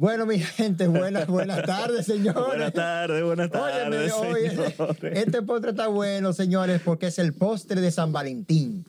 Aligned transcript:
Bueno, 0.00 0.26
mi 0.26 0.38
gente, 0.38 0.86
buenas, 0.86 1.26
buenas 1.26 1.60
tardes, 1.66 2.06
señores. 2.06 2.46
Buenas 2.46 2.72
tardes, 2.72 3.24
buenas 3.24 3.50
tardes. 3.50 4.12
Óyeme, 4.12 4.32
oye, 4.32 4.50
señores. 4.50 5.18
este 5.18 5.42
postre 5.42 5.70
está 5.72 5.88
bueno, 5.88 6.32
señores, 6.32 6.80
porque 6.84 7.08
es 7.08 7.18
el 7.18 7.32
postre 7.32 7.80
de 7.80 7.90
San 7.90 8.12
Valentín. 8.12 8.84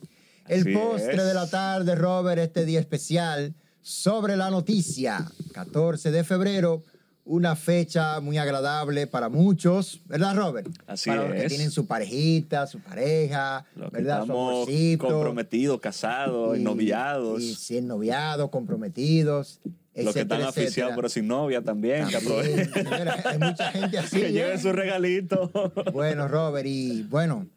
El 0.46 0.60
Así 0.60 0.72
postre 0.72 1.16
es. 1.16 1.24
de 1.24 1.34
la 1.34 1.48
tarde, 1.50 1.96
Robert, 1.96 2.40
este 2.40 2.64
día 2.64 2.78
especial 2.78 3.54
sobre 3.82 4.36
la 4.36 4.50
noticia. 4.50 5.26
14 5.52 6.12
de 6.12 6.22
febrero, 6.22 6.84
una 7.24 7.56
fecha 7.56 8.20
muy 8.20 8.38
agradable 8.38 9.08
para 9.08 9.28
muchos, 9.28 10.02
¿verdad, 10.06 10.36
Robert? 10.36 10.68
Así 10.86 11.10
para 11.10 11.24
los 11.24 11.32
que 11.32 11.42
es. 11.42 11.48
tienen 11.48 11.72
su 11.72 11.86
parejita, 11.86 12.68
su 12.68 12.78
pareja, 12.78 13.64
Los 13.74 13.90
que 13.90 13.96
¿verdad? 13.96 14.18
Su 14.26 14.68
estamos 14.68 14.98
comprometidos, 14.98 15.80
casados, 15.80 16.56
Y- 16.56 16.62
noviados. 16.62 17.42
Y 17.42 17.56
si 17.56 17.80
noviados, 17.80 18.48
comprometidos. 18.50 19.58
Los 20.04 20.14
que 20.14 20.20
están 20.20 20.42
aficiados 20.42 20.94
pero 20.96 21.08
sin 21.08 21.26
novia 21.26 21.62
también. 21.62 22.08
que 22.08 22.18
También, 22.18 22.72
señora, 22.74 23.22
hay 23.24 23.38
mucha 23.38 23.70
gente 23.72 23.98
así. 23.98 24.20
que 24.20 24.26
¿eh? 24.28 24.32
lleven 24.32 24.60
su 24.60 24.72
regalito. 24.72 25.50
Bueno, 25.92 26.28
Robert, 26.28 26.66
y 26.66 27.02
bueno, 27.02 27.48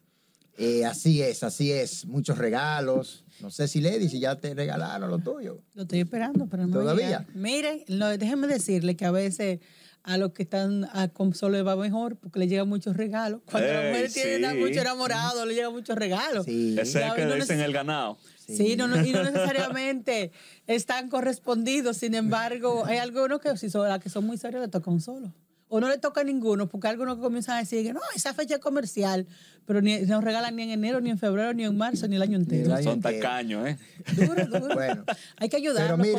eh, 0.56 0.84
así 0.84 1.22
es, 1.22 1.42
así 1.42 1.72
es. 1.72 2.06
Muchos 2.06 2.38
regalos. 2.38 3.24
No 3.40 3.50
sé 3.50 3.68
si 3.68 3.80
Lady, 3.80 4.08
si 4.08 4.20
ya 4.20 4.36
te 4.36 4.54
regalaron 4.54 5.10
lo 5.10 5.18
tuyo. 5.18 5.60
Lo 5.74 5.82
estoy 5.82 6.00
esperando, 6.00 6.46
pero 6.46 6.66
no 6.66 6.78
¿Todavía? 6.78 7.26
Miren, 7.34 7.84
no, 7.88 8.08
déjenme 8.08 8.46
decirle 8.46 8.96
que 8.96 9.04
a 9.04 9.10
veces 9.10 9.60
a 10.04 10.18
los 10.18 10.32
que 10.32 10.42
están 10.42 10.88
a, 10.92 11.08
con 11.08 11.34
solo 11.34 11.56
les 11.56 11.66
va 11.66 11.76
mejor 11.76 12.16
porque 12.16 12.38
le 12.38 12.46
llegan 12.46 12.68
muchos 12.68 12.96
regalos. 12.96 13.40
Cuando 13.50 13.72
la 13.72 13.80
mujer 13.88 14.12
tiene 14.12 14.54
mucho 14.54 14.80
enamorado, 14.80 15.46
le 15.46 15.54
llegan 15.54 15.72
muchos 15.72 15.96
regalos. 15.96 16.44
Sí. 16.44 16.76
Ese 16.78 17.00
es 17.00 17.06
el 17.06 17.14
que 17.14 17.24
no 17.24 17.34
dicen 17.34 17.60
el 17.60 17.72
ganado. 17.72 18.18
Sí, 18.46 18.76
no, 18.76 18.86
no, 18.88 19.02
y 19.04 19.12
no 19.12 19.22
necesariamente 19.24 20.32
están 20.66 21.08
correspondidos. 21.08 21.96
Sin 21.98 22.14
embargo, 22.14 22.84
hay 22.86 22.98
algunos 22.98 23.40
que 23.40 23.56
si 23.56 23.70
son, 23.70 23.88
las 23.88 24.00
que 24.00 24.10
son 24.10 24.26
muy 24.26 24.36
serios 24.38 24.62
le 24.62 24.68
toca 24.68 24.90
un 24.90 25.00
solo. 25.00 25.32
O 25.68 25.80
no 25.80 25.88
le 25.88 25.98
toca 25.98 26.20
a 26.20 26.24
ninguno, 26.24 26.68
porque 26.68 26.86
algunos 26.86 27.18
comienzan 27.18 27.56
a 27.56 27.60
decir 27.60 27.84
que 27.84 27.92
no, 27.92 28.00
esa 28.14 28.32
fecha 28.34 28.56
es 28.56 28.60
comercial, 28.60 29.26
pero 29.66 29.80
ni, 29.80 29.98
no 30.02 30.20
regalan 30.20 30.54
ni 30.54 30.62
en 30.64 30.70
enero, 30.70 31.00
ni 31.00 31.10
en 31.10 31.18
febrero, 31.18 31.52
ni 31.54 31.64
en 31.64 31.76
marzo, 31.76 32.06
ni 32.06 32.14
el 32.16 32.22
año 32.22 32.36
entero. 32.36 32.66
el 32.66 32.72
año 32.72 32.84
Son 32.84 32.92
entero. 32.94 33.16
tacaños, 33.22 33.66
¿eh? 33.68 33.78
Duro, 34.14 34.46
duro. 34.46 34.68
Bueno. 34.74 35.04
Hay 35.36 35.48
que 35.48 35.56
ayudar 35.56 35.84
Pero 35.84 35.96
me, 35.96 36.12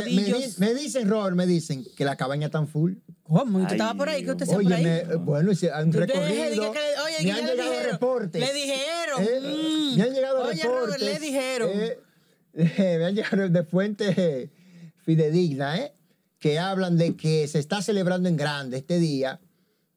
me 0.58 0.73
dicen, 0.73 1.08
Robert, 1.08 1.36
me 1.38 1.45
dicen 1.45 1.86
que 1.95 2.04
la 2.04 2.17
cabaña 2.17 2.48
está 2.48 2.66
full. 2.66 2.95
¿Cómo? 3.23 3.60
¿Y 3.60 3.64
¿Tú 3.64 3.67
Ay, 3.70 3.76
estabas 3.76 3.95
por 3.95 4.10
ahí? 4.10 4.23
¿Qué 4.26 4.32
usted 4.32 4.44
hacía 4.45 4.58
Oye, 4.58 4.66
por 4.67 4.73
ahí? 4.78 4.84
me- 4.84 4.98
eh, 4.98 5.16
bueno, 5.16 5.52
han 5.73 5.94
recorrido. 5.94 6.50
dije 6.50 6.72
que- 6.72 7.02
oye, 7.02 7.16
me 7.20 7.23
que 7.23 7.32
han 7.32 7.45
llegado 7.45 7.70
dijeron. 7.70 7.92
reportes. 7.92 8.42
Le 8.42 8.54
dijeron, 8.54 9.22
Eh, 9.23 9.39
mm. 9.94 9.95
Me 9.98 10.04
han 10.04 10.14
llegado 10.14 10.44
Oye, 10.44 10.64
reportes. 10.64 10.86
Robert, 10.86 11.02
le 11.02 11.20
dijeron. 11.20 11.70
eh, 11.73 12.00
me 12.78 13.06
han 13.06 13.16
llegado 13.16 13.50
de 13.50 13.64
fuentes 13.64 14.17
eh, 14.17 14.50
fidedignas, 15.03 15.80
¿eh? 15.80 15.94
Que 16.39 16.59
hablan 16.59 16.98
de 16.98 17.16
que 17.16 17.48
se 17.48 17.59
está 17.59 17.81
celebrando 17.81 18.30
en 18.30 18.38
grande 18.38 18.78
este 18.78 19.00
día, 19.00 19.39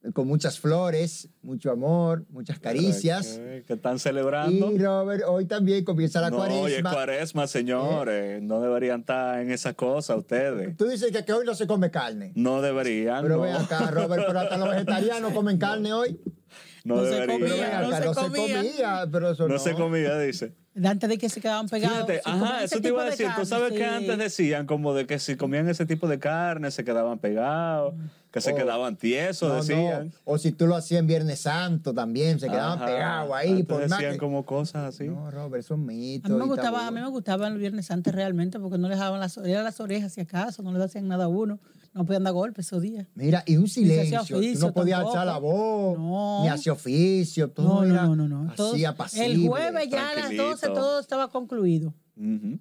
eh, 0.02 0.12
con 0.12 0.26
muchas 0.26 0.58
flores, 0.58 1.28
mucho 1.42 1.70
amor, 1.70 2.24
muchas 2.30 2.58
caricias. 2.58 3.38
Que, 3.38 3.64
que 3.66 3.72
están 3.74 3.98
celebrando. 3.98 4.72
Y 4.72 4.78
Robert, 4.78 5.22
hoy 5.26 5.44
también 5.44 5.84
comienza 5.84 6.20
la 6.20 6.30
no, 6.30 6.38
oye, 6.38 6.58
cuaresma. 6.58 6.92
cuaresma, 6.92 7.46
señores. 7.46 8.42
No 8.42 8.60
deberían 8.60 9.00
estar 9.00 9.40
en 9.40 9.50
esas 9.50 9.74
cosas 9.74 10.18
ustedes. 10.18 10.76
Tú 10.76 10.86
dices 10.86 11.12
que, 11.12 11.24
que 11.24 11.32
hoy 11.32 11.44
no 11.44 11.54
se 11.54 11.66
come 11.66 11.90
carne. 11.90 12.32
No 12.34 12.62
deberían. 12.62 13.22
Pero 13.22 13.36
no. 13.36 13.42
ven 13.42 13.52
acá, 13.54 13.90
Robert, 13.90 14.24
pero 14.26 14.40
hasta 14.40 14.56
los 14.56 14.70
vegetarianos 14.70 15.32
comen 15.32 15.58
carne 15.58 15.92
hoy. 15.92 16.20
No, 16.84 16.96
No 16.96 17.04
se 17.04 17.10
deberían. 17.10 17.40
Pero 17.40 17.50
comía, 17.56 17.68
ven 17.70 17.80
no 17.82 17.86
acá, 17.88 17.98
se 17.98 18.04
no 18.06 18.14
se 18.14 18.20
comía. 18.20 18.56
comía, 18.56 19.08
pero 19.12 19.30
eso 19.32 19.48
no. 19.48 19.54
No 19.54 19.60
se 19.60 19.74
comía, 19.74 20.18
dice. 20.18 20.54
Antes 20.84 21.08
de 21.08 21.18
que 21.18 21.28
se 21.28 21.40
quedaban 21.40 21.68
pegados. 21.68 21.96
Fíjate, 22.06 22.22
si 22.24 22.30
ajá, 22.30 22.64
eso 22.64 22.80
te 22.80 22.88
iba 22.88 23.00
a 23.02 23.04
de 23.04 23.10
decir. 23.10 23.26
Tú 23.26 23.30
carne, 23.32 23.46
sabes 23.46 23.72
que 23.72 23.84
antes 23.84 24.18
decían 24.18 24.66
como 24.66 24.94
de 24.94 25.06
que 25.06 25.18
si 25.18 25.36
comían 25.36 25.68
ese 25.68 25.86
tipo 25.86 26.06
de 26.08 26.18
carne 26.18 26.70
se 26.70 26.84
quedaban 26.84 27.18
pegados, 27.18 27.94
que 28.30 28.40
se 28.42 28.52
Oh. 28.52 28.56
quedaban 28.56 28.96
tiesos, 28.96 29.48
No, 29.48 29.54
no. 29.54 29.60
decían. 29.62 30.12
O 30.24 30.36
si 30.38 30.52
tú 30.52 30.66
lo 30.66 30.76
hacías 30.76 31.00
en 31.00 31.06
Viernes 31.06 31.40
Santo 31.40 31.94
también, 31.94 32.38
se 32.38 32.48
quedaban 32.48 32.78
Ajá, 32.78 32.86
pegados 32.86 33.32
ahí. 33.34 33.50
antes 33.52 33.66
Por 33.66 33.80
más 33.80 33.90
decían 33.90 34.12
que- 34.12 34.18
como 34.18 34.44
cosas 34.44 34.94
así. 34.94 35.08
No, 35.08 35.30
Robert, 35.30 35.64
son 35.64 35.86
mitos. 35.86 36.30
A 36.30 36.34
mí 36.34 36.38
me 36.40 36.46
gustaba, 36.46 36.86
a 36.86 36.90
mí 36.90 37.00
me 37.00 37.08
gustaban 37.08 37.52
los 37.54 37.60
viernes 37.60 37.90
antes 37.90 38.14
realmente 38.14 38.58
porque 38.60 38.76
no 38.78 38.88
le 38.88 38.94
dejaban 38.94 39.18
las, 39.20 39.36
eran 39.38 39.64
las 39.64 39.80
orejas 39.80 40.12
si 40.12 40.20
acaso, 40.20 40.62
no 40.62 40.72
le 40.76 40.84
hacían 40.84 41.08
nada 41.08 41.24
a 41.24 41.28
uno, 41.28 41.58
no 41.94 42.04
podían 42.06 42.24
dar 42.24 42.32
golpes 42.32 42.66
esos 42.66 42.82
días. 42.82 43.06
Mira, 43.14 43.42
y 43.46 43.56
un 43.56 43.64
hacía 43.64 43.82
silencio. 43.82 44.20
Tú 44.26 44.36
oficio 44.36 44.66
no 44.68 44.72
podías 44.72 44.98
tampoco. 44.98 45.18
alzar 45.18 45.26
la 45.26 45.38
voz, 45.38 45.98
No. 45.98 46.42
ni 46.42 46.48
hacía 46.48 46.72
oficio. 46.72 47.50
Todo 47.50 47.84
No, 47.84 47.84
era 47.84 48.02
no, 48.06 48.14
no, 48.16 48.28
no, 48.28 48.44
no. 48.44 48.52
Así 48.52 48.84
apacible. 48.84 49.26
el 49.26 49.48
jueves 49.48 49.88
ya 49.90 50.00
a 50.00 50.04
las 50.14 50.14
tranquilito. 50.14 50.48
12 50.50 50.66
todo 50.68 51.00
estaba 51.00 51.28
concluido. 51.28 51.94
Ujú. 52.16 52.58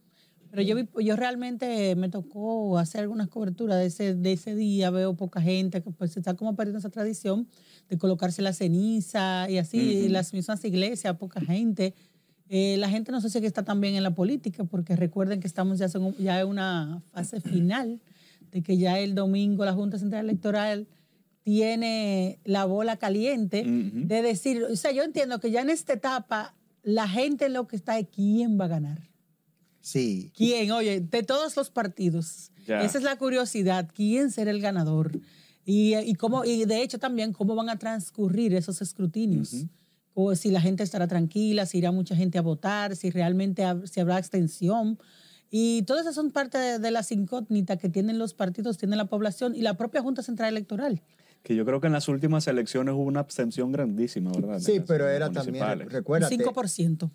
Pero 0.50 0.62
yo, 0.62 0.76
vi- 0.76 1.06
yo 1.06 1.16
realmente 1.18 1.96
me 1.98 2.08
tocó 2.10 2.78
hacer 2.80 3.02
algunas 3.02 3.28
coberturas 3.28 3.78
de 3.80 3.86
ese, 3.88 4.16
de 4.16 4.32
ese 4.34 4.56
día, 4.56 4.90
veo 4.90 5.14
poca 5.16 5.42
gente, 5.42 5.84
que 5.84 5.92
pues 5.92 6.16
está 6.16 6.36
como 6.36 6.56
perdiendo 6.56 6.80
esa 6.80 6.90
tradición 6.90 7.48
de 7.90 7.98
colocarse 7.98 8.42
la 8.42 8.54
ceniza 8.54 9.50
y 9.50 9.58
así, 9.58 9.78
y 9.78 10.08
las 10.10 10.34
mismas 10.34 10.64
iglesias, 10.64 11.18
poca 11.18 11.42
gente. 11.42 11.94
Eh, 12.50 12.78
la 12.78 12.90
gente 12.90 13.12
no 13.12 13.20
sé 13.20 13.30
si 13.30 13.40
está 13.46 13.64
también 13.64 13.96
en 13.96 14.04
la 14.04 14.16
política, 14.16 14.64
porque 14.64 14.96
recuerden 14.96 15.42
que 15.42 15.48
estamos 15.48 15.80
ya, 15.80 15.90
son- 15.90 16.16
ya 16.18 16.40
en 16.40 16.48
una 16.48 17.04
fase 17.12 17.42
final, 17.42 18.00
de 18.52 18.62
que 18.62 18.78
ya 18.78 19.00
el 19.00 19.16
domingo 19.16 19.66
la 19.66 19.74
Junta 19.74 19.98
Central 19.98 20.26
Electoral 20.26 20.88
tiene 21.44 22.40
la 22.44 22.66
bola 22.66 22.98
caliente 22.98 23.64
de 23.66 24.22
decir, 24.22 24.64
o 24.64 24.76
sea, 24.76 24.92
yo 24.92 25.04
entiendo 25.04 25.40
que 25.40 25.50
ya 25.50 25.62
en 25.62 25.70
esta 25.70 25.94
etapa 25.94 26.56
la 26.84 27.08
gente 27.08 27.48
lo 27.50 27.68
que 27.68 27.78
está 27.78 27.98
es 28.00 28.08
quién 28.14 28.60
va 28.60 28.66
a 28.66 28.68
ganar. 28.70 29.10
Sí. 29.80 30.32
¿Quién? 30.36 30.72
Oye, 30.72 31.00
de 31.00 31.24
todos 31.24 31.56
los 31.56 31.70
partidos. 31.70 32.52
Ya. 32.66 32.82
Esa 32.82 32.98
es 32.98 33.04
la 33.06 33.18
curiosidad. 33.18 33.90
¿Quién 33.94 34.32
será 34.32 34.52
el 34.52 34.60
ganador? 34.60 35.18
Y, 35.64 35.96
y, 35.96 36.16
cómo, 36.16 36.44
y 36.44 36.66
de 36.66 36.82
hecho 36.82 37.00
también 37.00 37.32
cómo 37.32 37.56
van 37.56 37.70
a 37.70 37.80
transcurrir 37.80 38.54
esos 38.54 38.82
escrutinios. 38.82 39.66
O 40.14 40.36
si 40.36 40.52
la 40.52 40.60
gente 40.60 40.84
estará 40.84 41.08
tranquila, 41.08 41.66
si 41.66 41.78
irá 41.78 41.92
mucha 41.94 42.16
gente 42.16 42.38
a 42.38 42.42
votar, 42.42 42.96
si 42.98 43.10
realmente 43.10 43.64
si 43.86 44.02
habrá 44.02 44.18
abstención. 44.18 45.00
Y 45.50 45.84
todas 45.84 46.02
esas 46.02 46.16
son 46.16 46.32
parte 46.32 46.58
de, 46.58 46.80
de 46.80 46.92
las 46.92 47.12
incógnitas 47.12 47.78
que 47.78 47.90
tienen 47.90 48.20
los 48.20 48.34
partidos, 48.34 48.78
tiene 48.78 48.96
la 48.96 49.06
población 49.06 49.56
y 49.56 49.62
la 49.62 49.76
propia 49.76 50.02
Junta 50.02 50.22
Central 50.24 50.50
Electoral. 50.50 51.02
Que 51.44 51.56
yo 51.56 51.64
creo 51.66 51.80
que 51.80 51.88
en 51.88 51.94
las 51.94 52.08
últimas 52.10 52.48
elecciones 52.48 52.94
hubo 52.94 53.04
una 53.04 53.22
abstención 53.22 53.72
grandísima, 53.72 54.32
¿verdad? 54.32 54.60
Sí, 54.60 54.82
pero 54.86 55.08
era 55.08 55.30
también, 55.32 55.90
recuérdate. 55.90 56.36
5%. 56.38 57.10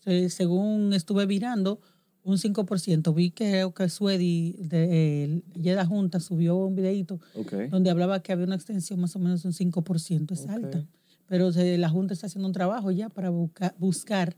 Se- 0.00 0.28
según 0.30 0.92
estuve 0.92 1.26
mirando, 1.26 1.80
un 2.24 2.38
5%. 2.38 3.14
Vi 3.14 3.30
que, 3.30 3.70
que 3.76 3.88
Suedi 3.88 4.56
de 4.58 5.42
Yeda 5.54 5.86
Junta 5.86 6.20
subió 6.20 6.56
un 6.56 6.74
videito 6.74 7.20
Ok. 7.34 7.52
donde 7.70 7.90
hablaba 7.90 8.22
que 8.22 8.32
había 8.32 8.46
una 8.46 8.54
extensión 8.56 8.98
más 9.00 9.14
o 9.14 9.18
menos 9.18 9.42
de 9.42 9.48
un 9.48 9.54
5%. 9.54 10.32
Es 10.32 10.40
Ok. 10.44 10.50
alta. 10.50 10.86
Pero 11.26 11.52
se- 11.52 11.78
la 11.78 11.88
Junta 11.90 12.14
está 12.14 12.26
haciendo 12.26 12.48
un 12.48 12.52
trabajo 12.54 12.90
ya 12.90 13.08
para 13.08 13.30
busca- 13.30 13.74
buscar 13.78 14.36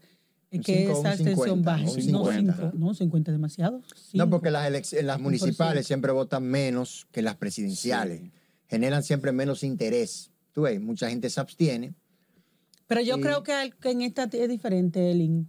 que 0.61 0.91
esa 0.91 1.15
extensión 1.15 1.59
50, 1.59 1.71
baje. 1.71 1.85
un 1.85 2.13
No, 2.13 2.25
50. 2.27 2.53
cinco, 2.55 2.73
no, 2.77 2.95
50 2.95 3.31
es 3.31 3.35
demasiado. 3.35 3.83
No, 4.13 4.31
porque 4.31 4.51
las, 4.51 4.93
las 4.93 5.21
municipales 5.21 5.85
5%. 5.85 5.87
siempre 5.87 6.13
votan 6.13 6.45
menos 6.45 7.07
que 7.13 7.23
las 7.23 7.37
presidenciales. 7.37 8.21
Sí. 8.21 8.33
Generan 8.69 9.03
siempre 9.03 9.33
menos 9.33 9.63
interés. 9.63 10.31
Tú 10.53 10.63
ves, 10.63 10.81
mucha 10.81 11.09
gente 11.09 11.31
se 11.31 11.41
abstiene. 11.41 11.95
Pero 12.87 13.01
yo 13.01 13.19
y- 13.19 13.21
creo 13.21 13.43
que, 13.43 13.53
en 13.85 14.03
esta 14.03 14.25
es 14.33 14.49
diferente, 14.49 15.11
Elin. 15.11 15.49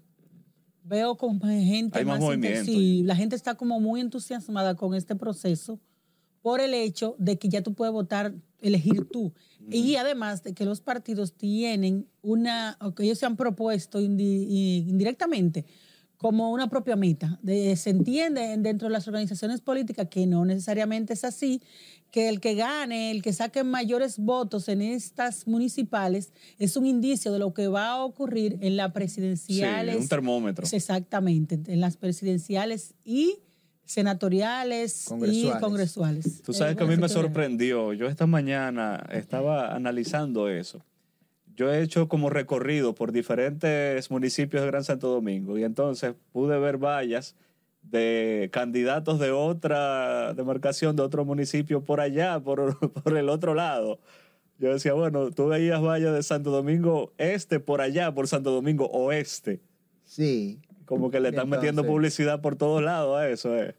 Veo 0.83 1.17
como 1.17 1.39
gente 1.47 1.99
Hay 1.99 2.05
más 2.05 2.19
movimiento. 2.19 2.63
Sí, 2.63 3.03
la 3.03 3.15
gente 3.15 3.35
está 3.35 3.55
como 3.55 3.79
muy 3.79 3.99
entusiasmada 3.99 4.75
con 4.75 4.93
este 4.95 5.15
proceso 5.15 5.79
por 6.41 6.61
el 6.61 6.73
hecho 6.73 7.15
de 7.19 7.37
que 7.37 7.49
ya 7.49 7.61
tú 7.61 7.73
puedes 7.73 7.91
votar, 7.91 8.33
elegir 8.61 9.05
tú. 9.11 9.33
Y 9.69 9.95
además 9.95 10.43
de 10.43 10.53
que 10.53 10.65
los 10.65 10.81
partidos 10.81 11.33
tienen 11.33 12.07
una, 12.21 12.77
que 12.95 13.03
ellos 13.03 13.17
se 13.19 13.25
han 13.25 13.35
propuesto 13.37 13.99
indi- 13.99 14.87
indirectamente 14.87 15.65
como 16.17 16.51
una 16.51 16.67
propia 16.67 16.95
meta. 16.95 17.37
De- 17.43 17.75
se 17.75 17.91
entiende 17.91 18.55
dentro 18.57 18.87
de 18.87 18.91
las 18.93 19.07
organizaciones 19.07 19.61
políticas 19.61 20.07
que 20.09 20.25
no 20.25 20.45
necesariamente 20.45 21.13
es 21.13 21.23
así, 21.23 21.61
que 22.09 22.29
el 22.29 22.39
que 22.39 22.55
gane, 22.55 23.11
el 23.11 23.21
que 23.21 23.33
saque 23.33 23.63
mayores 23.63 24.17
votos 24.17 24.67
en 24.69 24.81
estas 24.81 25.45
municipales 25.45 26.31
es 26.57 26.75
un 26.77 26.87
indicio 26.87 27.31
de 27.31 27.37
lo 27.39 27.53
que 27.53 27.67
va 27.67 27.89
a 27.89 28.03
ocurrir 28.03 28.57
en 28.61 28.77
las 28.77 28.87
Sí, 28.87 28.93
presidenciales. 28.93 29.97
un 29.97 30.07
termómetro. 30.07 30.65
Exactamente, 30.71 31.59
en 31.67 31.81
las 31.81 31.97
presidenciales 31.97 32.95
y 33.05 33.35
senatoriales 33.87 35.05
Congresuales. 35.07 35.57
y 35.57 35.59
congresuales. 35.59 36.41
Tú 36.43 36.53
sabes 36.53 36.73
Eh, 36.73 36.77
que 36.77 36.83
a 36.83 36.87
mí 36.87 36.97
me 36.97 37.09
sorprendió. 37.09 37.93
Yo 37.93 38.07
esta 38.07 38.27
mañana 38.27 39.03
estaba 39.11 39.73
analizando 39.75 40.49
eso. 40.49 40.83
Yo 41.55 41.73
he 41.73 41.81
hecho 41.81 42.07
como 42.07 42.29
recorrido 42.29 42.93
por 42.93 43.11
diferentes 43.11 44.11
municipios 44.11 44.61
de 44.61 44.67
Gran 44.67 44.83
Santo 44.83 45.07
Domingo 45.09 45.57
y 45.57 45.63
entonces 45.63 46.13
pude 46.31 46.59
ver 46.59 46.77
vallas 46.77 47.35
de 47.81 48.49
candidatos 48.51 49.17
de 49.19 49.31
otra 49.31 50.33
demarcación, 50.33 50.95
de 50.95 51.01
otro 51.03 51.25
municipio 51.25 51.83
por 51.83 51.99
allá, 52.01 52.39
por, 52.39 52.77
por 53.03 53.17
el 53.17 53.29
otro 53.29 53.55
lado. 53.55 53.99
Yo 54.59 54.73
decía, 54.73 54.93
bueno, 54.93 55.31
tú 55.31 55.47
veías 55.47 55.81
vallas 55.81 56.13
de 56.13 56.23
Santo 56.23 56.51
Domingo 56.51 57.13
Este 57.17 57.59
por 57.59 57.79
allá, 57.81 58.13
por 58.13 58.27
Santo 58.27 58.51
Domingo 58.51 58.87
Oeste. 58.87 59.61
Sí. 60.03 60.59
Como 60.87 61.11
que 61.11 61.19
le 61.19 61.29
están 61.29 61.49
metiendo 61.49 61.85
publicidad 61.85 62.41
por 62.41 62.55
todos 62.55 62.81
lados 62.81 63.17
a 63.19 63.29
eso, 63.29 63.55
¿eh? 63.55 63.75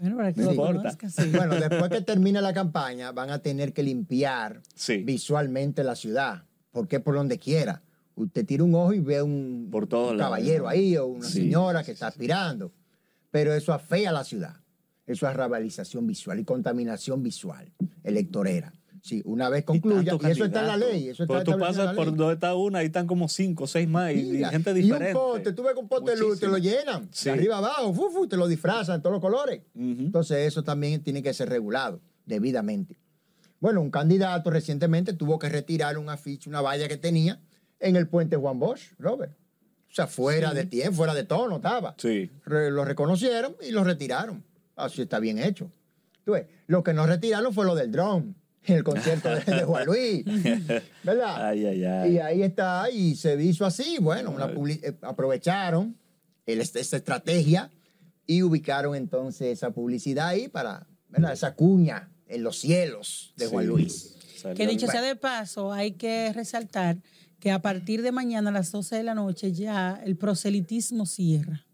Bueno, 0.00 0.16
para 0.16 0.32
que 0.32 0.40
No 0.42 0.50
importa. 0.50 0.90
sí. 1.08 1.30
Bueno, 1.34 1.54
después 1.54 1.88
que 1.90 2.00
termine 2.02 2.42
la 2.42 2.52
campaña, 2.52 3.12
van 3.12 3.30
a 3.30 3.38
tener 3.38 3.72
que 3.72 3.82
limpiar 3.84 4.60
Sí. 4.74 4.98
visualmente 4.98 5.84
la 5.84 5.94
ciudad. 5.94 6.42
Porque 6.72 6.98
por 7.00 7.14
donde 7.14 7.38
quiera. 7.38 7.82
Usted 8.16 8.44
tira 8.44 8.64
un 8.64 8.74
ojo 8.74 8.92
y 8.92 9.00
ve 9.00 9.22
un, 9.22 9.68
Por 9.70 9.86
todos 9.86 10.10
un 10.12 10.18
lados. 10.18 10.32
caballero 10.34 10.68
ahí 10.68 10.96
o 10.96 11.06
una 11.06 11.24
Sí, 11.26 11.42
señora 11.42 11.82
que 11.84 11.92
está 11.92 12.08
aspirando. 12.08 12.72
Pero 13.30 13.54
eso 13.54 13.72
afea 13.72 14.10
la 14.12 14.24
ciudad. 14.24 14.56
Eso 15.06 15.28
es 15.28 15.34
rabalización 15.36 16.06
visual 16.06 16.38
y 16.40 16.44
contaminación 16.44 17.22
visual 17.22 17.72
electorera. 18.02 18.72
Sí, 19.04 19.20
una 19.26 19.50
vez 19.50 19.66
concluya, 19.66 20.16
y, 20.18 20.30
eso 20.30 20.46
está 20.46 20.60
en 20.62 20.66
la 20.66 20.76
ley. 20.78 21.08
Eso 21.10 21.24
está 21.24 21.34
Pero 21.34 21.44
tú 21.44 21.52
en 21.52 21.60
pasas 21.60 21.94
por 21.94 22.16
donde 22.16 22.32
está 22.32 22.54
una, 22.54 22.78
ahí 22.78 22.86
están 22.86 23.06
como 23.06 23.28
cinco, 23.28 23.66
seis 23.66 23.86
más 23.86 24.14
y, 24.14 24.38
y 24.40 24.44
gente 24.46 24.70
y 24.70 24.74
diferente. 24.74 25.08
un 25.08 25.12
pote, 25.12 25.52
tú 25.52 25.62
ves 25.62 25.74
que 25.74 25.80
un 25.80 25.88
pote 25.88 26.12
de 26.12 26.16
luz, 26.16 26.40
te 26.40 26.48
lo 26.48 26.56
llenan. 26.56 27.10
Sí. 27.12 27.26
De 27.26 27.32
arriba 27.32 27.58
abajo, 27.58 27.92
fu, 27.92 28.08
fu, 28.08 28.26
te 28.26 28.38
lo 28.38 28.48
disfrazan, 28.48 29.02
todos 29.02 29.12
los 29.12 29.20
colores. 29.20 29.60
Entonces, 29.74 30.46
eso 30.46 30.64
también 30.64 31.02
tiene 31.02 31.22
que 31.22 31.34
ser 31.34 31.50
regulado 31.50 32.00
debidamente. 32.24 32.96
Bueno, 33.60 33.82
un 33.82 33.90
candidato 33.90 34.48
recientemente 34.50 35.12
tuvo 35.12 35.38
que 35.38 35.50
retirar 35.50 35.98
un 35.98 36.08
afiche, 36.08 36.48
una 36.48 36.62
valla 36.62 36.88
que 36.88 36.96
tenía 36.96 37.42
en 37.80 37.96
el 37.96 38.08
puente 38.08 38.36
Juan 38.36 38.58
Bosch, 38.58 38.92
Robert. 38.98 39.36
O 39.90 39.94
sea, 39.94 40.06
fuera 40.06 40.54
de 40.54 40.64
tiempo, 40.64 40.96
fuera 40.96 41.12
de 41.12 41.24
tono 41.24 41.56
estaba. 41.56 41.94
Sí. 41.98 42.30
Re- 42.46 42.70
lo 42.70 42.86
reconocieron 42.86 43.54
y 43.60 43.70
lo 43.70 43.84
retiraron. 43.84 44.42
Así 44.76 45.02
está 45.02 45.18
bien 45.18 45.38
hecho. 45.38 45.70
Tú 46.24 46.32
ves, 46.32 46.46
lo 46.68 46.82
que 46.82 46.94
no 46.94 47.06
retiraron 47.06 47.52
fue 47.52 47.66
lo 47.66 47.74
del 47.74 47.92
dron, 47.92 48.22
en 48.22 48.34
el 48.66 48.82
concierto 48.84 49.28
de, 49.30 49.40
de 49.40 49.64
Juan 49.64 49.86
Luis. 49.86 50.24
¿Verdad? 51.02 51.46
Ay, 51.48 51.66
ay, 51.66 51.84
ay. 51.84 52.12
Y 52.14 52.18
ahí 52.18 52.42
está, 52.42 52.90
y 52.90 53.14
se 53.16 53.40
hizo 53.42 53.64
así. 53.66 53.98
Bueno, 54.00 54.30
una 54.30 54.46
eh, 54.70 54.94
aprovecharon 55.02 55.96
el- 56.46 56.60
esta 56.60 56.78
esta 56.80 56.96
estrategia 56.96 57.70
y 58.26 58.42
ubicaron 58.42 58.94
entonces 58.94 59.48
esa 59.58 59.70
publicidad 59.70 60.28
ahí 60.28 60.48
para, 60.48 60.86
¿verdad? 61.08 61.32
Esa 61.32 61.54
cuña 61.54 62.10
en 62.26 62.42
los 62.42 62.58
cielos 62.58 63.34
de 63.36 63.46
Juan 63.46 63.64
Sí. 63.64 63.68
Luis. 63.70 64.16
Salió 64.40 64.56
Que 64.56 64.66
dicho 64.66 64.86
sea 64.86 65.02
de 65.02 65.16
paso, 65.16 65.72
hay 65.72 65.92
que 65.92 66.32
resaltar 66.34 66.96
que 67.44 67.50
a 67.50 67.60
partir 67.60 68.00
de 68.00 68.10
mañana 68.10 68.48
a 68.48 68.52
las 68.54 68.72
12 68.72 68.96
de 68.96 69.02
la 69.02 69.14
noche 69.14 69.52
ya 69.52 70.00
el 70.02 70.16
proselitismo 70.16 71.04
cierra 71.04 71.66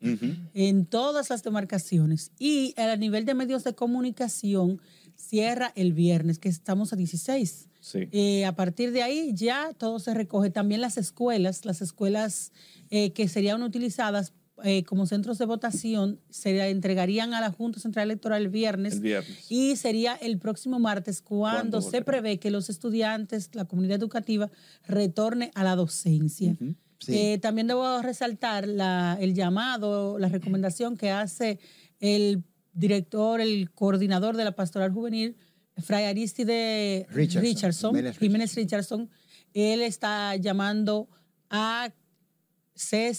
en 0.53 0.85
todas 0.85 1.31
las 1.31 1.45
demarcaciones 1.45 2.33
y 2.41 2.75
a 2.77 2.97
nivel 2.97 3.25
de 3.25 3.35
medios 3.35 3.63
de 3.63 3.73
comunicación 3.77 4.81
cierra 5.15 5.71
el 5.77 5.93
viernes, 5.93 6.41
que 6.41 6.49
estamos 6.49 6.93
a 6.93 6.97
16. 6.97 7.69
Sí. 7.83 8.09
Eh, 8.11 8.47
a 8.47 8.57
partir 8.57 8.91
de 8.91 9.05
ahí 9.05 9.33
ya 9.33 9.73
todo 9.79 10.01
se 10.01 10.13
recoge. 10.13 10.51
También 10.51 10.81
las 10.81 10.99
escuelas, 10.99 11.65
las 11.65 11.83
escuelas 11.83 12.51
eh, 12.91 13.13
que 13.13 13.29
serían 13.29 13.63
utilizadas 13.63 14.33
eh, 14.65 14.85
como 14.85 15.07
centros 15.07 15.39
de 15.39 15.45
votación, 15.47 16.21
se 16.31 16.69
entregarían 16.71 17.35
a 17.35 17.41
la 17.41 17.51
Junta 17.51 17.81
Central 17.81 18.05
Electoral 18.07 18.43
el 18.43 18.49
viernes. 18.49 18.95
El 18.95 19.01
viernes. 19.01 19.47
Y 19.51 19.77
sería 19.77 20.15
el 20.15 20.39
próximo 20.39 20.79
martes 20.79 21.23
cuando 21.23 21.79
¿Cuándo 21.79 21.81
se 21.83 22.03
prevé 22.03 22.39
que 22.39 22.51
los 22.51 22.69
estudiantes, 22.71 23.51
la 23.55 23.65
comunidad 23.65 23.99
educativa, 23.99 24.51
retorne 24.87 25.51
a 25.55 25.65
la 25.65 25.77
docencia. 25.77 26.57
Sí. 26.99 27.17
Eh, 27.17 27.39
también 27.39 27.67
debo 27.67 28.03
resaltar 28.03 28.69
la- 28.69 29.17
el 29.21 29.35
llamado, 29.35 30.19
la 30.19 30.29
recomendación 30.29 30.97
que 30.97 31.11
hace 31.11 31.59
el 31.99 32.45
director, 32.73 33.41
el 33.41 33.71
coordinador 33.73 34.37
de 34.37 34.45
la 34.45 34.53
pastoral 34.55 34.93
juvenil, 34.93 35.37
Fray 35.79 36.05
Aristide 36.05 37.07
Richardson, 37.11 37.43
Richardson, 37.43 37.91
Jiménez 37.95 38.19
Jiménez 38.19 38.55
Richardson. 38.55 39.11
Él 39.55 39.81
está 39.83 40.37
llamando 40.37 41.09
a, 41.49 41.91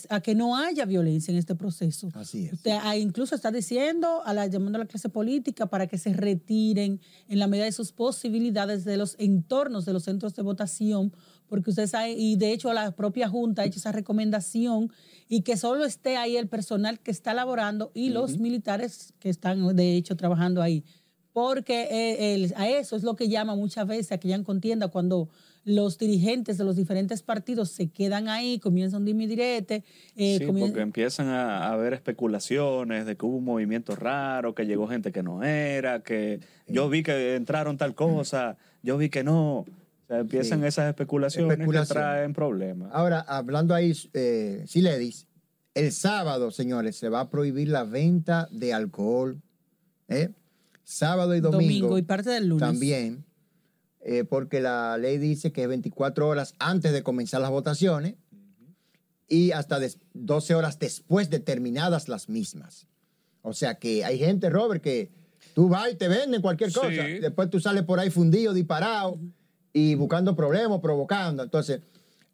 a 0.09 0.21
que 0.21 0.33
no 0.35 0.57
haya 0.57 0.85
violencia 0.85 1.31
en 1.31 1.37
este 1.37 1.55
proceso. 1.55 2.09
Así 2.13 2.45
es. 2.47 2.53
Usted, 2.53 2.77
incluso 2.97 3.35
está 3.35 3.51
diciendo, 3.51 4.21
a 4.25 4.33
la, 4.33 4.47
llamando 4.47 4.77
a 4.77 4.79
la 4.79 4.87
clase 4.87 5.09
política 5.09 5.67
para 5.67 5.87
que 5.87 5.97
se 5.97 6.13
retiren 6.13 6.99
en 7.27 7.39
la 7.39 7.47
medida 7.47 7.65
de 7.65 7.71
sus 7.71 7.91
posibilidades 7.91 8.83
de 8.85 8.97
los 8.97 9.15
entornos 9.19 9.85
de 9.85 9.93
los 9.93 10.03
centros 10.03 10.35
de 10.35 10.41
votación, 10.41 11.13
porque 11.47 11.69
usted 11.69 11.87
sabe, 11.87 12.13
y 12.13 12.37
de 12.37 12.53
hecho 12.53 12.71
la 12.73 12.91
propia 12.91 13.27
Junta 13.29 13.61
ha 13.61 13.65
hecho 13.65 13.77
esa 13.79 13.91
recomendación, 13.91 14.91
y 15.27 15.41
que 15.41 15.57
solo 15.57 15.85
esté 15.85 16.17
ahí 16.17 16.37
el 16.37 16.47
personal 16.47 16.99
que 16.99 17.11
está 17.11 17.33
laborando 17.33 17.91
y 17.93 18.09
los 18.09 18.37
militares 18.37 19.13
que 19.19 19.29
están, 19.29 19.75
de 19.75 19.95
hecho, 19.95 20.15
trabajando 20.15 20.61
ahí. 20.61 20.83
Porque 21.33 21.87
eh, 21.91 22.33
el- 22.33 22.53
a 22.57 22.67
eso 22.67 22.95
es 22.97 23.03
lo 23.03 23.15
que 23.15 23.29
llama 23.29 23.55
muchas 23.55 23.87
veces 23.87 24.11
a 24.11 24.17
que 24.17 24.27
ya 24.27 24.35
en 24.35 24.43
contienda 24.43 24.89
cuando 24.89 25.29
los 25.63 25.97
dirigentes 25.97 26.57
de 26.57 26.63
los 26.63 26.75
diferentes 26.75 27.21
partidos 27.21 27.69
se 27.71 27.89
quedan 27.89 28.27
ahí, 28.29 28.57
comienzan 28.59 29.03
un 29.03 29.17
direte, 29.27 29.83
eh, 30.15 30.37
sí, 30.39 30.45
comien- 30.45 30.67
porque 30.67 30.81
empiezan 30.81 31.27
a, 31.27 31.67
a 31.67 31.73
haber 31.73 31.93
especulaciones 31.93 33.05
de 33.05 33.15
que 33.15 33.25
hubo 33.25 33.37
un 33.37 33.45
movimiento 33.45 33.95
raro, 33.95 34.55
que 34.55 34.65
llegó 34.65 34.87
gente 34.87 35.11
que 35.11 35.21
no 35.23 35.43
era, 35.43 36.01
que 36.01 36.39
yo 36.67 36.89
vi 36.89 37.03
que 37.03 37.35
entraron 37.35 37.77
tal 37.77 37.93
cosa, 37.95 38.57
yo 38.81 38.97
vi 38.97 39.09
que 39.09 39.23
no. 39.23 39.59
O 39.59 39.65
sea, 40.07 40.19
empiezan 40.19 40.61
Sí. 40.61 40.67
esas 40.67 40.87
especulaciones 40.89 41.51
Especulación. 41.51 41.87
que 41.97 42.01
traen 42.01 42.33
problemas. 42.33 42.89
Ahora, 42.91 43.19
hablando 43.21 43.73
ahí, 43.75 43.93
eh, 44.13 44.63
Siledis, 44.67 45.27
el 45.73 45.91
sábado, 45.93 46.51
señores, 46.51 46.97
se 46.97 47.07
va 47.09 47.21
a 47.21 47.29
prohibir 47.29 47.69
la 47.69 47.83
venta 47.83 48.47
de 48.51 48.73
alcohol. 48.73 49.41
¿eh? 50.09 50.29
Sábado 50.83 51.33
y 51.35 51.39
domingo. 51.39 51.61
domingo 51.61 51.97
y 51.97 52.01
parte 52.01 52.29
del 52.31 52.47
lunes. 52.49 52.67
También, 52.67 53.23
eh, 54.03 54.23
porque 54.23 54.61
la 54.61 54.97
ley 54.97 55.17
dice 55.17 55.51
que 55.51 55.63
es 55.63 55.67
24 55.67 56.27
horas 56.27 56.55
antes 56.59 56.91
de 56.91 57.03
comenzar 57.03 57.41
las 57.41 57.51
votaciones 57.51 58.15
y 59.27 59.51
hasta 59.51 59.79
des- 59.79 59.99
12 60.13 60.55
horas 60.55 60.79
después 60.79 61.29
de 61.29 61.39
terminadas 61.39 62.09
las 62.09 62.27
mismas. 62.29 62.87
O 63.41 63.53
sea 63.53 63.75
que 63.75 64.03
hay 64.03 64.19
gente, 64.19 64.49
Robert, 64.49 64.83
que 64.83 65.09
tú 65.53 65.69
vas 65.69 65.91
y 65.91 65.95
te 65.95 66.07
venden 66.07 66.41
cualquier 66.41 66.69
Sí. 66.71 66.75
cosa. 66.79 66.89
Después 67.21 67.49
tú 67.49 67.59
sales 67.59 67.83
por 67.83 67.99
ahí 67.99 68.09
fundido, 68.09 68.53
disparado 68.53 69.19
y 69.73 69.95
buscando 69.95 70.35
problemas, 70.35 70.79
provocando. 70.81 71.43
Entonces, 71.43 71.81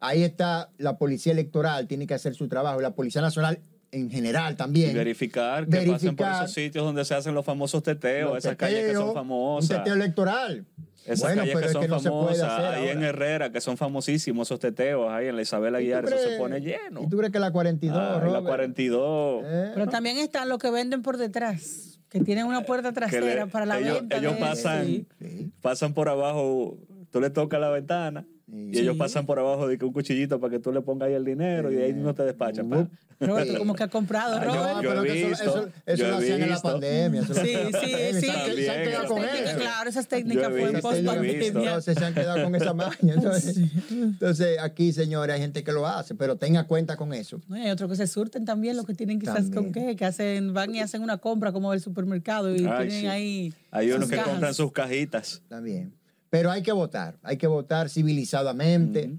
ahí 0.00 0.22
está 0.22 0.70
la 0.78 0.98
policía 0.98 1.32
electoral, 1.32 1.86
tiene 1.86 2.06
que 2.06 2.14
hacer 2.14 2.34
su 2.34 2.48
trabajo. 2.48 2.80
La 2.80 2.94
Policía 2.94 3.20
Nacional 3.22 3.60
en 3.90 4.10
general 4.10 4.52
Y 4.52 4.56
también. 4.56 4.94
verificar 4.94 5.64
que 5.66 5.70
pasen 5.70 5.86
por 5.88 5.98
Verificar. 6.26 6.44
esos 6.44 6.52
sitios 6.54 6.84
donde 6.84 7.04
se 7.04 7.14
hacen 7.14 7.34
los 7.34 7.44
famosos 7.44 7.82
teteos, 7.82 8.30
Los 8.34 8.38
esas 8.44 8.56
calles 8.56 8.84
que 8.86 8.94
son 8.94 9.08
Un 9.08 9.14
famosas. 9.14 9.78
teteo 9.78 9.94
electoral. 9.94 10.64
Esas 11.06 11.20
Bueno, 11.20 11.36
calles 11.40 11.54
pero 11.54 11.60
que 11.60 11.66
es 11.66 11.72
son 11.72 11.82
que 11.82 11.88
no 11.88 12.00
se 12.00 12.10
puede 12.10 12.22
famosas, 12.36 12.50
hacer 12.52 12.66
ahí 12.66 12.88
en. 12.90 13.02
Herrera, 13.02 13.50
que 13.50 13.60
son 13.62 13.78
famosísimos 13.78 14.46
esos 14.48 14.60
teteos, 14.60 15.10
ahí 15.10 15.28
en 15.28 15.36
la 15.36 15.42
Isabel 15.42 15.70
¿Y 15.72 15.72
tú 15.72 15.78
Aguiar, 15.78 16.04
eso 16.04 16.18
se 16.18 16.36
pone 16.36 16.60
lleno. 16.60 17.02
¿Y 17.02 17.08
tú 17.08 17.16
crees 17.16 17.32
que 17.32 17.38
la 17.38 17.50
42, 17.50 17.96
Ay, 17.98 18.12
la 18.12 18.20
Robert? 18.20 18.44
42. 18.46 19.42
¿Eh? 19.46 19.70
Pero 19.72 19.86
también 19.86 20.18
están 20.18 20.50
los 20.50 20.58
que 20.58 20.70
venden 20.70 21.00
por 21.00 21.16
detrás, 21.16 21.98
que 22.10 22.20
tienen 22.20 22.44
una 22.44 22.60
puerta 22.66 22.92
trasera 22.92 23.46
le- 23.46 23.50
para 23.50 23.64
la 23.64 23.78
ellos, 23.78 24.00
venta. 24.00 24.18
ellos 24.18 24.34
de- 24.34 24.40
pasan. 24.40 24.86
Sí. 25.18 25.50
pasan 25.62 25.94
por 25.94 26.10
abajo, 26.10 26.76
tú 27.10 27.22
le 27.22 27.30
tocas 27.30 27.58
la 27.58 27.70
ventana 27.70 28.26
Sí. 28.50 28.70
y 28.72 28.78
ellos 28.78 28.96
pasan 28.96 29.26
por 29.26 29.38
abajo 29.38 29.68
de 29.68 29.76
que 29.76 29.84
un 29.84 29.92
cuchillito 29.92 30.40
para 30.40 30.50
que 30.52 30.58
tú 30.58 30.72
le 30.72 30.80
pongas 30.80 31.08
ahí 31.08 31.14
el 31.14 31.24
dinero 31.24 31.70
y 31.70 31.76
ahí 31.76 31.92
no 31.92 32.14
te 32.14 32.22
despachan. 32.22 32.68
pa. 32.70 32.78
Up. 32.78 32.90
Roberto, 33.20 33.58
como 33.58 33.74
que 33.74 33.82
ha 33.82 33.88
comprado, 33.88 34.36
Ah, 34.36 34.44
yo- 34.44 34.52
Robert. 34.54 34.74
No, 34.76 34.82
yo 34.82 34.88
pero 34.90 35.04
he 35.04 35.18
eso, 35.18 35.28
visto, 35.28 35.44
eso, 35.44 35.68
eso 35.86 35.96
yo 35.96 36.06
he 36.06 36.10
lo 36.10 36.16
hacían 36.18 36.34
en 36.42 36.48
la 36.48 36.54
visto. 36.54 36.68
pandemia. 36.70 37.20
eso 37.22 37.34
Sí, 37.34 37.40
sí, 37.40 37.54
pandemia. 37.72 38.12
sí. 38.20 38.26
Se 38.62 38.70
han- 38.70 38.84
quedado 38.84 39.06
con 39.08 39.24
eso. 39.24 39.58
claro, 39.58 39.90
esas 39.90 40.08
técnicas 40.08 40.48
fueron 40.50 40.72
visto, 40.72 40.88
post 40.88 41.00
yo 41.02 41.12
he 41.12 41.18
visto. 41.20 41.38
pandemia. 41.44 41.68
Entonces 41.68 41.98
se 41.98 42.04
han 42.04 42.14
quedado 42.14 42.42
con 42.44 42.54
esa 42.54 42.74
maña. 42.74 42.94
Entonces, 43.02 43.58
entonces, 43.90 44.58
aquí, 44.60 44.92
señores, 44.92 45.34
hay 45.34 45.40
gente 45.40 45.62
que 45.64 45.72
lo 45.72 45.86
hace, 45.86 46.14
pero 46.14 46.36
tenga 46.36 46.64
cuenta 46.64 46.96
con 46.96 47.12
eso. 47.12 47.40
No, 47.48 47.56
y 47.58 47.62
hay 47.62 47.70
otros 47.70 47.90
que 47.90 47.96
se 47.96 48.06
surten 48.06 48.44
también, 48.44 48.76
los 48.76 48.86
que 48.86 48.94
tienen 48.94 49.18
quizás 49.18 49.46
con 49.50 49.72
También. 49.72 49.88
qué, 49.88 49.96
que 49.96 50.04
hacen, 50.04 50.54
van 50.54 50.74
y 50.74 50.80
hacen 50.80 51.02
una 51.02 51.18
compra 51.18 51.52
como 51.52 51.72
del 51.72 51.80
supermercado 51.80 52.54
y 52.54 52.60
Ay, 52.66 52.88
tienen 52.88 52.90
sí. 53.00 53.06
ahí. 53.08 53.52
Hay 53.72 53.90
unos 53.92 54.08
que 54.08 54.16
compran 54.16 54.54
sus 54.54 54.72
cajitas. 54.72 55.42
También. 55.48 55.92
Pero 56.30 56.50
hay 56.50 56.62
que 56.62 56.72
votar. 56.72 57.18
Hay 57.22 57.36
que 57.36 57.46
votar 57.46 57.88
civilizadamente, 57.88 59.10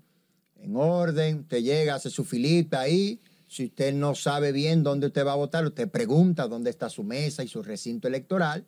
en 0.62 0.76
orden. 0.76 1.40
Usted 1.40 1.62
llega, 1.62 1.96
hace 1.96 2.10
su 2.10 2.24
filita 2.24 2.82
ahí. 2.82 3.20
Si 3.48 3.66
usted 3.66 3.94
no 3.94 4.14
sabe 4.14 4.52
bien 4.52 4.84
dónde 4.84 5.08
usted 5.08 5.26
va 5.26 5.34
a 5.34 5.36
votar, 5.36 5.66
usted 5.66 5.90
pregunta 5.90 6.48
dónde 6.48 6.70
está 6.70 6.90
su 6.90 7.04
mesa 7.04 7.44
y 7.44 7.48
su 7.48 7.64
recinto 7.64 8.08
electoral. 8.08 8.66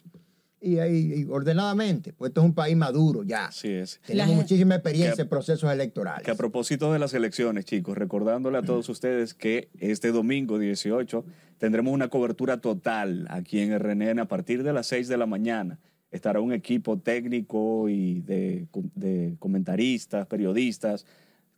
Y 0.63 0.77
ahí, 0.77 1.25
ordenadamente. 1.29 2.13
Pues 2.13 2.29
esto 2.29 2.41
es 2.41 2.45
un 2.45 2.53
país 2.53 2.75
maduro 2.77 3.23
ya. 3.23 3.45
Así 3.47 3.67
es. 3.69 3.99
Tenemos 4.05 4.29
La- 4.35 4.41
muchísima 4.41 4.75
experiencia 4.75 5.15
Que- 5.15 5.21
en 5.23 5.29
procesos 5.29 5.71
electorales. 5.71 6.23
Que 6.23 6.31
a 6.31 6.35
propósito 6.35 6.93
de 6.93 6.99
las 6.99 7.13
elecciones, 7.13 7.65
chicos, 7.65 7.97
recordándole 7.97 8.57
a 8.59 8.61
todos 8.61 8.87
ustedes 8.89 9.33
que 9.33 9.69
este 9.79 10.11
domingo 10.11 10.59
18 10.59 11.25
tendremos 11.57 11.93
una 11.93 12.09
cobertura 12.09 12.57
total 12.61 13.25
aquí 13.29 13.59
en 13.59 13.71
RNN 13.73 14.19
a 14.21 14.27
partir 14.27 14.61
de 14.63 14.71
las 14.73 14.87
6 14.87 15.07
de 15.07 15.17
la 15.17 15.25
mañana. 15.25 15.79
Estará 16.11 16.41
un 16.41 16.53
equipo 16.53 16.99
técnico 16.99 17.89
y 17.89 18.21
de, 18.21 18.67
de 18.95 19.35
comentaristas, 19.39 20.27
periodistas, 20.27 21.05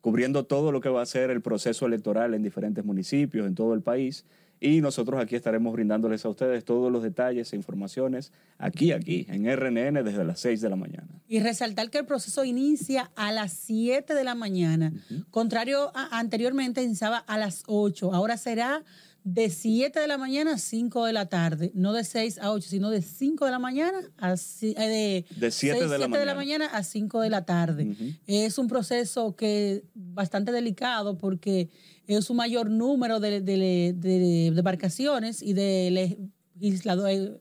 cubriendo 0.02 0.46
todo 0.46 0.72
lo 0.72 0.82
que 0.82 0.90
va 0.90 1.02
a 1.02 1.06
ser 1.06 1.32
el 1.32 1.42
proceso 1.42 1.86
electoral 1.86 2.34
en 2.34 2.44
diferentes 2.44 2.86
municipios, 2.86 3.48
en 3.48 3.56
todo 3.56 3.74
el 3.74 3.82
país. 3.82 4.26
Y 4.60 4.80
nosotros 4.80 5.20
aquí 5.22 5.36
estaremos 5.36 5.74
brindándoles 5.74 6.24
a 6.24 6.30
ustedes 6.30 6.64
todos 6.64 6.90
los 6.90 7.04
detalles 7.04 7.52
e 7.52 7.56
informaciones 7.58 8.32
aquí, 8.58 8.94
aquí, 8.94 9.26
en 9.28 9.46
RNN 9.46 10.06
desde 10.06 10.24
las 10.24 10.40
6 10.40 10.62
de 10.62 10.70
la 10.70 10.78
mañana. 10.78 11.08
Y 11.28 11.42
resaltar 11.42 11.90
que 11.90 11.98
el 11.98 12.06
proceso 12.06 12.46
inicia 12.46 13.12
a 13.16 13.34
las 13.34 13.52
7 13.52 14.14
de 14.14 14.24
la 14.24 14.36
mañana. 14.36 14.94
Contrario 15.32 15.92
a 15.96 16.18
anteriormente 16.18 16.82
iniciaba 16.82 17.18
a 17.18 17.38
las 17.38 17.64
8. 17.68 18.14
Ahora 18.14 18.38
será 18.38 18.84
de 19.26 19.50
7 19.50 20.00
de 20.00 20.08
la 20.08 20.18
mañana 20.18 20.54
a 20.54 20.58
5 20.58 21.06
de 21.06 21.14
la 21.14 21.28
tarde, 21.30 21.72
no 21.76 21.94
de 21.94 22.04
6 22.04 22.40
a 22.40 22.52
8, 22.52 22.68
sino 22.70 22.90
de 22.90 23.02
5 23.02 23.46
de 23.46 23.52
la 23.52 23.60
mañana 23.60 23.98
a 24.18 24.34
eh, 24.34 24.74
de, 24.76 25.26
De 25.38 25.52
siete 25.52 25.88
de 25.88 25.98
la 25.98 26.08
mañana. 26.10 26.36
mañana 26.36 26.66
a 26.66 26.84
5 26.84 27.22
de 27.22 27.30
la 27.30 27.46
tarde. 27.46 27.86
Ujú. 27.92 28.04
Es 28.28 28.58
un 28.58 28.68
proceso 28.68 29.36
que 29.36 29.86
bastante 29.94 30.52
delicado 30.52 31.18
porque 31.18 31.70
es 32.06 32.30
un 32.30 32.36
mayor 32.38 32.70
número 32.70 33.20
de, 33.22 33.40
de- 33.40 33.94
de- 33.96 34.20
de 34.20 34.46
embarcaciones 34.48 35.42
y 35.42 35.54
de 35.54 36.20
legisladores. 36.60 37.32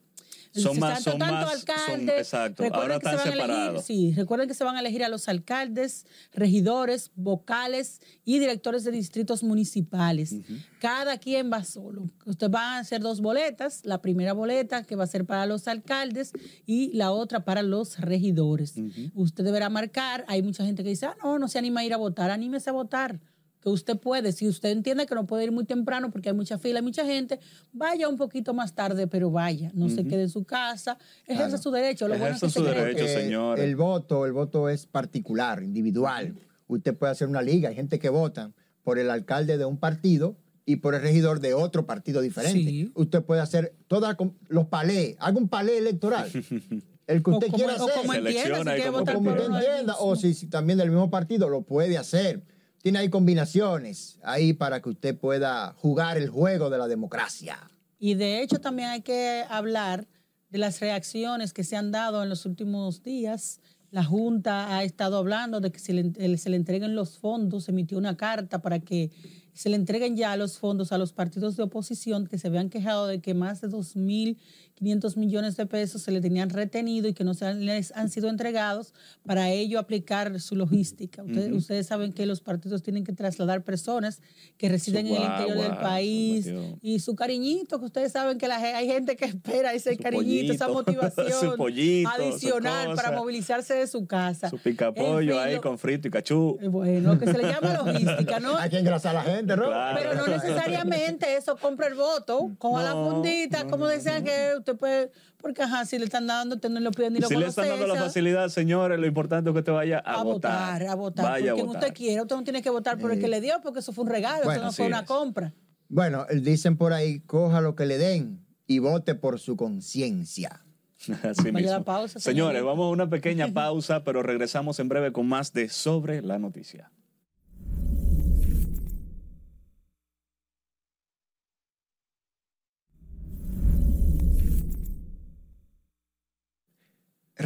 Son 0.55 0.79
más- 0.79 1.03
son 1.03 1.19
tanto 1.19 1.35
más- 1.35 1.65
son- 1.87 2.09
exacto, 2.11 2.63
Recuerden 2.63 2.93
ahora 2.93 2.99
que 3.01 3.09
se 3.09 3.15
están 3.17 3.31
van 3.31 3.41
a 3.41 3.45
elegir- 3.45 3.53
separados. 3.55 3.85
sí, 3.87 4.13
recuerden 4.15 4.49
que 4.49 4.55
se 4.55 4.65
van 4.65 4.77
a 4.77 4.81
elegir 4.81 5.03
a 5.03 5.09
los 5.09 5.29
alcaldes, 5.29 6.05
regidores, 6.33 7.11
vocales 7.17 8.01
y 8.25 8.39
directores 8.39 8.85
de 8.85 8.91
distritos 8.91 9.43
municipales. 9.43 10.35
Cada 10.81 11.17
quien 11.19 11.51
va 11.51 11.65
solo. 11.65 12.11
Usted 12.27 12.51
va 12.51 12.77
a 12.77 12.79
hacer 12.81 13.01
dos 13.01 13.21
boletas. 13.21 13.81
La 13.85 14.03
primera 14.03 14.33
boleta 14.35 14.83
que 14.85 14.95
va 14.97 15.05
a 15.05 15.07
ser 15.07 15.25
para 15.25 15.47
los 15.47 15.69
alcaldes 15.69 16.33
y 16.67 16.93
la 16.95 17.13
otra 17.13 17.45
para 17.45 17.63
los 17.63 17.99
regidores. 17.99 18.75
Usted 19.15 19.45
deberá 19.45 19.69
marcar. 19.71 20.25
Hay 20.29 20.43
mucha 20.43 20.65
gente 20.65 20.83
que 20.83 20.91
dice, 20.91 21.07
ah, 21.07 21.17
no, 21.23 21.39
no 21.39 21.49
se 21.49 21.59
anima 21.59 21.81
a 21.81 21.85
ir 21.85 21.95
a 21.95 21.97
votar. 21.97 22.31
Anímese 22.31 22.69
a 22.71 22.73
votar. 22.75 23.21
Que 23.63 23.69
usted 23.69 23.97
puede. 23.97 24.33
Si 24.33 24.49
usted 24.49 24.71
entiende 24.71 25.07
que 25.07 25.15
no 25.15 25.25
puede 25.25 25.45
ir 25.45 25.53
muy 25.53 25.65
temprano 25.65 26.11
porque 26.11 26.31
hay 26.31 26.35
mucha 26.35 26.59
fila, 26.59 26.81
hay 26.81 26.85
mucha 26.85 27.05
gente, 27.07 27.39
vaya 27.73 28.09
un 28.09 28.17
poquito 28.17 28.53
más 28.55 28.75
tarde, 28.75 29.07
pero 29.07 29.31
vaya. 29.31 29.71
No 29.73 29.89
se 29.89 30.05
quede 30.05 30.23
en 30.23 30.29
su 30.31 30.43
casa. 30.45 30.99
Ejerza 31.27 31.47
Claro. 31.49 31.63
su 31.63 31.71
derecho. 31.71 32.09
Lo 32.09 32.19
bueno 32.19 32.35
es 32.35 32.41
que 32.41 32.47
Ejerza 32.47 32.61
su 32.61 32.67
se 32.67 32.75
derecho. 32.75 33.05
Eh, 33.05 33.23
señores. 33.23 33.65
El 33.65 33.77
voto, 33.77 34.27
el 34.27 34.33
voto 34.33 34.69
es 34.69 34.87
particular, 34.87 35.63
individual. 35.63 36.35
Usted 36.67 36.97
puede 36.97 37.13
hacer 37.13 37.29
una 37.29 37.41
liga. 37.41 37.69
Hay 37.69 37.77
gente 37.77 38.01
que 38.01 38.09
vota 38.09 38.51
por 38.83 38.99
el 38.99 39.09
alcalde 39.11 39.57
de 39.59 39.65
un 39.65 39.77
partido 39.79 40.37
y 40.67 40.77
por 40.77 40.97
el 40.97 41.03
regidor 41.03 41.39
de 41.39 41.55
otro 41.55 41.87
partido 41.87 42.21
diferente. 42.21 42.59
Sí. 42.69 42.91
Usted 42.97 43.23
puede 43.23 43.41
hacer 43.43 43.77
todos 43.87 44.13
los 44.49 44.67
palés. 44.67 45.15
Haga 45.21 45.39
un 45.39 45.49
palé 45.49 45.79
electoral. 45.79 46.29
El 47.07 47.23
que 47.23 47.31
O 47.31 47.35
usted 47.35 47.47
como- 47.49 47.59
quiera 47.59 47.73
o 47.75 47.85
hacer. 47.85 48.01
como 48.01 48.15
entienda, 48.15 48.59
si 48.59 48.65
quiere 48.65 48.89
o 48.89 48.93
votar 48.93 49.15
como 49.17 49.31
por 49.31 49.39
usted 49.39 49.49
uno 49.51 49.59
entienda, 49.61 49.97
o 49.99 50.17
si, 50.17 50.35
si 50.35 50.47
también 50.47 50.79
del 50.79 50.89
mismo 50.91 51.11
partido 51.11 51.49
lo 51.49 51.63
puede 51.63 51.99
hacer. 51.99 52.43
Tiene 52.83 52.99
ahí 52.99 53.09
combinaciones 53.09 54.19
ahí 54.23 54.53
para 54.53 54.83
que 54.83 54.91
usted 54.91 55.17
pueda 55.17 55.73
jugar 55.79 56.19
el 56.19 56.29
juego 56.29 56.69
de 56.69 56.79
la 56.79 56.89
democracia. 56.89 57.59
Y 57.99 58.15
de 58.15 58.43
hecho 58.43 58.61
también 58.61 58.89
hay 58.89 59.03
que 59.03 59.45
hablar 59.49 60.09
de 60.51 60.59
las 60.59 60.81
reacciones 60.81 61.53
que 61.53 61.63
se 61.63 61.77
han 61.77 61.93
dado 61.93 62.25
en 62.25 62.29
los 62.29 62.45
últimos 62.45 63.05
días. 63.05 63.61
La 63.93 64.03
Junta 64.03 64.77
ha 64.77 64.83
estado 64.83 65.17
hablando 65.17 65.61
de 65.61 65.71
que 65.71 65.79
se 65.79 65.93
le, 65.93 66.57
entreguen 66.57 66.97
los 66.97 67.19
fondos, 67.19 67.65
se 67.65 67.71
emitió 67.71 67.97
una 67.97 68.17
carta 68.17 68.61
para 68.61 68.81
que 68.81 69.13
se 69.55 69.69
le 69.69 69.77
entreguen 69.77 70.17
ya 70.17 70.37
los 70.37 70.59
fondos 70.59 70.93
a 70.93 70.99
los 70.99 71.13
partidos 71.13 71.57
de 71.57 71.63
oposición 71.63 72.27
que 72.27 72.39
se 72.39 72.49
habían 72.49 72.71
quejado 72.71 73.07
de 73.07 73.21
que 73.21 73.35
más 73.35 73.61
de 73.61 73.69
2.500 73.69 75.17
millones 75.17 75.57
de 75.57 75.67
pesos 75.67 76.03
se 76.03 76.11
le 76.11 76.21
tenían 76.21 76.51
retenido 76.51 77.09
y 77.09 77.13
que 77.15 77.25
no 77.25 77.35
se 77.35 77.47
han- 77.47 77.65
les 77.65 77.93
han 77.93 78.09
sido 78.11 78.29
entregados 78.29 78.95
para 79.25 79.51
ello 79.51 79.79
aplicar 79.79 80.41
su 80.41 80.57
logística. 80.57 81.23
Ustedes, 81.23 81.53
ustedes 81.53 81.87
saben 81.87 82.13
que 82.13 82.27
los 82.27 82.41
partidos 82.41 82.83
tienen 82.83 83.05
que 83.05 83.13
trasladar 83.13 83.63
personas 83.63 84.21
que 84.57 84.69
residen 84.69 85.07
en 85.07 85.17
el 85.17 85.23
interior 85.23 85.59
del 85.59 85.77
país 85.79 86.51
y 86.81 86.99
su 87.01 87.15
cariñito, 87.15 87.79
que 87.79 87.87
ustedes 87.87 88.13
saben 88.13 88.39
que 88.39 88.49
la, 88.49 88.57
hay 88.57 88.87
gente 88.87 89.17
que 89.17 89.27
espera 89.27 89.73
ese 89.75 89.95
Su 89.97 90.03
cariñito, 90.03 90.53
esa 90.53 90.69
motivación 90.73 91.51
su 91.53 91.57
pollito, 91.57 92.11
su 92.17 92.23
adicional 92.23 92.95
para 92.97 93.13
movilizarse 93.13 93.75
de 93.75 93.87
su 93.87 94.07
casa. 94.07 94.49
Su 94.51 94.59
picapollo 94.59 95.21
En 95.35 95.39
fin, 95.39 95.47
ahí 95.49 95.55
lo- 95.57 95.61
con 95.63 95.79
frito 95.79 96.09
y 96.09 96.11
cachú. 96.11 96.59
eh, 96.61 96.69
Bueno, 96.69 97.19
que 97.19 97.27
se 97.27 97.37
le 97.39 97.45
llama 97.45 97.75
logística, 97.75 98.41
¿no? 98.41 98.57
Hay 98.59 98.71
que 98.71 98.79
engrasar 98.79 99.17
a 99.17 99.23
la 99.25 99.31
gente, 99.31 99.42
¿no? 99.47 99.67
Claro. 99.67 99.99
Pero 100.01 100.15
no 100.15 100.27
necesariamente 100.27 101.37
eso 101.37 101.57
compra 101.57 101.87
el 101.87 101.95
voto, 101.95 102.51
coja 102.59 102.83
la 102.83 102.95
No, 102.95 103.11
fundita, 103.11 103.67
como 103.67 103.87
decían 103.87 104.25
que 104.25 104.53
usted 104.59 104.77
puede, 104.77 105.11
porque 105.39 105.63
ajá, 105.63 105.85
si 105.85 105.99
le 105.99 106.05
están 106.05 106.27
dando, 106.27 106.55
usted 106.57 106.71
no 106.71 106.81
lo 106.81 106.91
pide 106.91 107.11
ni 107.11 107.19
lo 107.21 107.29
Si 107.29 107.37
le 107.37 107.47
están 107.47 107.69
dando 107.69 107.87
la 107.87 107.97
facilidad, 107.97 108.49
señores, 108.49 108.99
lo 108.99 109.07
importante 109.07 109.51
es 109.51 109.55
que 109.55 109.59
usted 109.61 109.73
vaya 109.73 110.03
a, 110.05 110.21
a 110.21 110.23
votar, 110.23 110.83
a 110.85 110.95
votar, 110.95 111.25
Vaya 111.25 111.45
por 111.47 111.51
a 111.53 111.55
quien 111.55 111.67
votar. 111.67 111.83
usted 111.83 111.95
quiera, 111.95 112.23
usted 112.23 112.37
no 112.37 112.45
tiene 112.45 112.63
que 112.63 112.71
votar 112.71 112.99
por 112.99 113.13
el 113.13 113.21
que 113.21 113.29
le 113.29 113.41
dio, 113.41 113.61
porque 113.63 113.81
eso 113.81 113.93
fue 113.93 114.05
un 114.05 114.11
regalo, 114.11 114.45
Bueno, 114.45 114.53
eso 114.61 114.65
no 114.67 114.73
fue 114.73 114.87
una 114.87 115.01
es. 115.01 115.07
compra. 115.07 115.53
Bueno, 115.89 116.27
dicen 116.41 116.77
por 116.77 116.93
ahí, 116.93 117.21
coja 117.21 117.61
lo 117.61 117.75
que 117.75 117.85
le 117.87 117.99
den 117.99 118.45
y 118.67 118.79
vote 118.79 119.15
por 119.15 119.39
su 119.39 119.57
conciencia. 119.57 120.65
Así 121.25 121.51
la 121.51 121.53
mismo. 121.53 121.85
pausa, 121.85 122.21
Señores, 122.21 122.59
señor. 122.61 122.67
vamos 122.71 122.87
a 122.87 122.91
una 122.91 123.11
pequeña 123.11 123.49
pausa, 123.53 124.05
pero 124.05 124.23
regresamos 124.23 124.79
en 124.79 124.89
breve 124.89 125.13
con 125.13 125.27
más 125.27 125.53
de 125.53 125.69
Sobre 125.69 126.23
la 126.23 126.39
Noticia. 126.39 126.91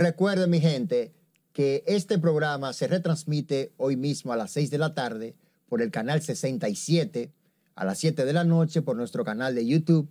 Recuerden, 0.00 0.50
mi 0.50 0.60
gente, 0.60 1.14
que 1.54 1.82
este 1.86 2.18
programa 2.18 2.74
se 2.74 2.86
retransmite 2.86 3.72
hoy 3.78 3.96
mismo 3.96 4.30
a 4.32 4.36
las 4.36 4.50
6 4.50 4.70
de 4.70 4.76
la 4.76 4.94
tarde 4.94 5.34
por 5.70 5.80
el 5.80 5.90
canal 5.90 6.20
67, 6.20 7.32
a 7.74 7.84
las 7.86 7.98
7 7.98 8.26
de 8.26 8.32
la 8.34 8.44
noche 8.44 8.82
por 8.82 8.94
nuestro 8.96 9.24
canal 9.24 9.54
de 9.54 9.66
YouTube, 9.66 10.06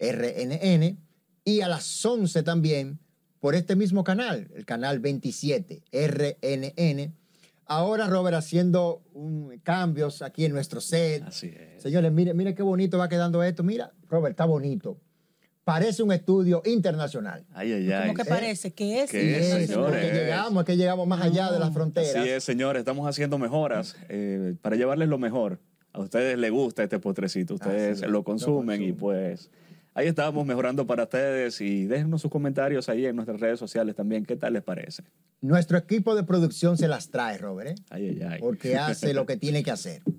RNN, 0.00 0.98
y 1.44 1.60
a 1.60 1.68
las 1.68 2.04
11 2.04 2.42
también 2.42 2.98
por 3.38 3.54
este 3.54 3.76
mismo 3.76 4.02
canal, 4.02 4.50
el 4.54 4.66
canal 4.66 4.98
27, 4.98 5.82
RNN. 5.92 7.14
Ahora, 7.66 8.08
Robert, 8.08 8.36
haciendo 8.36 9.00
un- 9.14 9.60
cambios 9.62 10.22
aquí 10.22 10.44
en 10.44 10.52
nuestro 10.52 10.80
set. 10.80 11.22
Así 11.22 11.52
es. 11.56 11.80
Señores, 11.82 12.10
mire, 12.10 12.34
mire 12.34 12.54
qué 12.56 12.64
bonito 12.64 12.98
va 12.98 13.08
quedando 13.08 13.44
esto. 13.44 13.62
Mira, 13.62 13.92
Robert, 14.08 14.32
está 14.32 14.44
bonito. 14.44 14.98
Parece 15.70 16.02
un 16.02 16.10
estudio 16.10 16.62
internacional. 16.64 17.46
Ay, 17.54 17.70
ay, 17.72 17.92
ay. 17.92 18.08
¿Cómo 18.08 18.14
que 18.14 18.24
parece? 18.24 18.72
¿Qué 18.72 19.02
es? 19.02 19.10
¿Qué 19.12 19.38
es, 19.38 19.54
es, 19.54 19.68
señores? 19.68 20.04
porque 20.04 20.18
llegamos, 20.18 20.62
es 20.62 20.66
que 20.66 20.76
llegamos 20.76 21.06
más 21.06 21.22
allá 21.22 21.52
de 21.52 21.60
las 21.60 21.72
fronteras. 21.72 22.16
Así 22.16 22.28
es, 22.28 22.42
señores, 22.42 22.80
estamos 22.80 23.08
haciendo 23.08 23.38
mejoras 23.38 23.94
eh, 24.08 24.56
para 24.62 24.74
llevarles 24.74 25.08
lo 25.08 25.18
mejor. 25.18 25.60
A 25.92 26.00
ustedes 26.00 26.36
les 26.38 26.50
gusta 26.50 26.82
este 26.82 26.98
postrecito, 26.98 27.54
ustedes 27.54 28.00
lo 28.00 28.08
lo 28.08 28.24
consumen 28.24 28.82
y 28.82 28.92
pues 28.92 29.48
ahí 29.94 30.08
estamos 30.08 30.44
mejorando 30.44 30.88
para 30.88 31.04
ustedes 31.04 31.60
y 31.60 31.86
déjenos 31.86 32.20
sus 32.20 32.32
comentarios 32.32 32.88
ahí 32.88 33.06
en 33.06 33.14
nuestras 33.14 33.38
redes 33.38 33.60
sociales 33.60 33.94
también. 33.94 34.26
¿Qué 34.26 34.34
tal 34.34 34.54
les 34.54 34.64
parece? 34.64 35.04
Nuestro 35.40 35.78
equipo 35.78 36.16
de 36.16 36.24
producción 36.24 36.78
se 36.78 36.88
las 36.88 37.10
trae, 37.10 37.38
Robert, 37.38 37.78
¿eh? 37.78 37.82
Ay, 37.90 38.08
ay, 38.08 38.28
ay. 38.28 38.40
porque 38.40 38.76
hace 38.76 39.14
lo 39.14 39.24
que 39.24 39.36
tiene 39.36 39.62
que 39.62 39.70
hacer. 39.70 40.02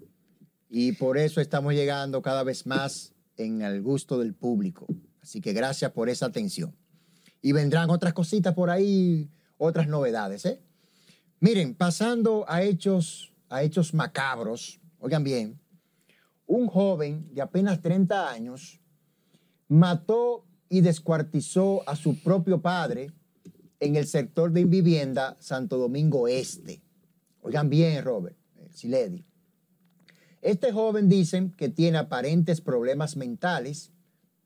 Y 0.74 0.94
por 0.94 1.18
eso 1.18 1.42
estamos 1.42 1.74
llegando 1.74 2.22
cada 2.22 2.46
vez 2.46 2.66
más 2.66 3.14
en 3.36 3.62
el 3.62 3.82
gusto 3.82 4.18
del 4.18 4.34
público. 4.34 4.88
Así 5.22 5.42
que 5.42 5.54
gracias 5.54 5.92
por 5.92 6.10
esa 6.10 6.26
atención. 6.28 6.76
Y 7.42 7.52
vendrán 7.52 7.90
otras 7.90 8.14
cositas 8.14 8.54
por 8.54 8.70
ahí, 8.70 9.30
otras 9.58 9.88
novedades. 9.88 10.46
¿eh? 10.46 10.62
Miren, 11.40 11.76
pasando 11.76 12.46
a 12.48 12.64
hechos, 12.64 13.34
a 13.50 13.64
hechos 13.64 13.94
macabros, 13.94 14.80
oigan 15.00 15.24
bien, 15.24 15.60
un 16.46 16.68
joven 16.68 17.34
de 17.34 17.42
apenas 17.42 17.82
30 17.82 18.30
años 18.30 18.80
mató 19.68 20.46
y 20.70 20.82
descuartizó 20.82 21.88
a 21.88 21.96
su 21.96 22.22
propio 22.22 22.62
padre 22.62 23.12
en 23.80 23.96
el 23.96 24.06
sector 24.08 24.52
de 24.52 24.66
vivienda 24.66 25.36
Santo 25.40 25.78
Domingo 25.78 26.28
Este. 26.28 26.82
Oigan 27.42 27.70
bien, 27.70 28.04
Robert, 28.04 28.38
eh, 28.58 28.70
Siledi. 28.72 29.26
Este 30.42 30.72
joven 30.72 31.10
dicen 31.10 31.52
que 31.52 31.70
tiene 31.70 31.98
aparentes 31.98 32.62
problemas 32.62 33.16
mentales. 33.16 33.92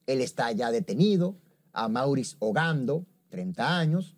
Él 0.07 0.21
está 0.21 0.51
ya 0.51 0.71
detenido. 0.71 1.35
A 1.73 1.89
Maurice 1.89 2.37
Ogando, 2.39 3.05
30 3.29 3.77
años. 3.77 4.15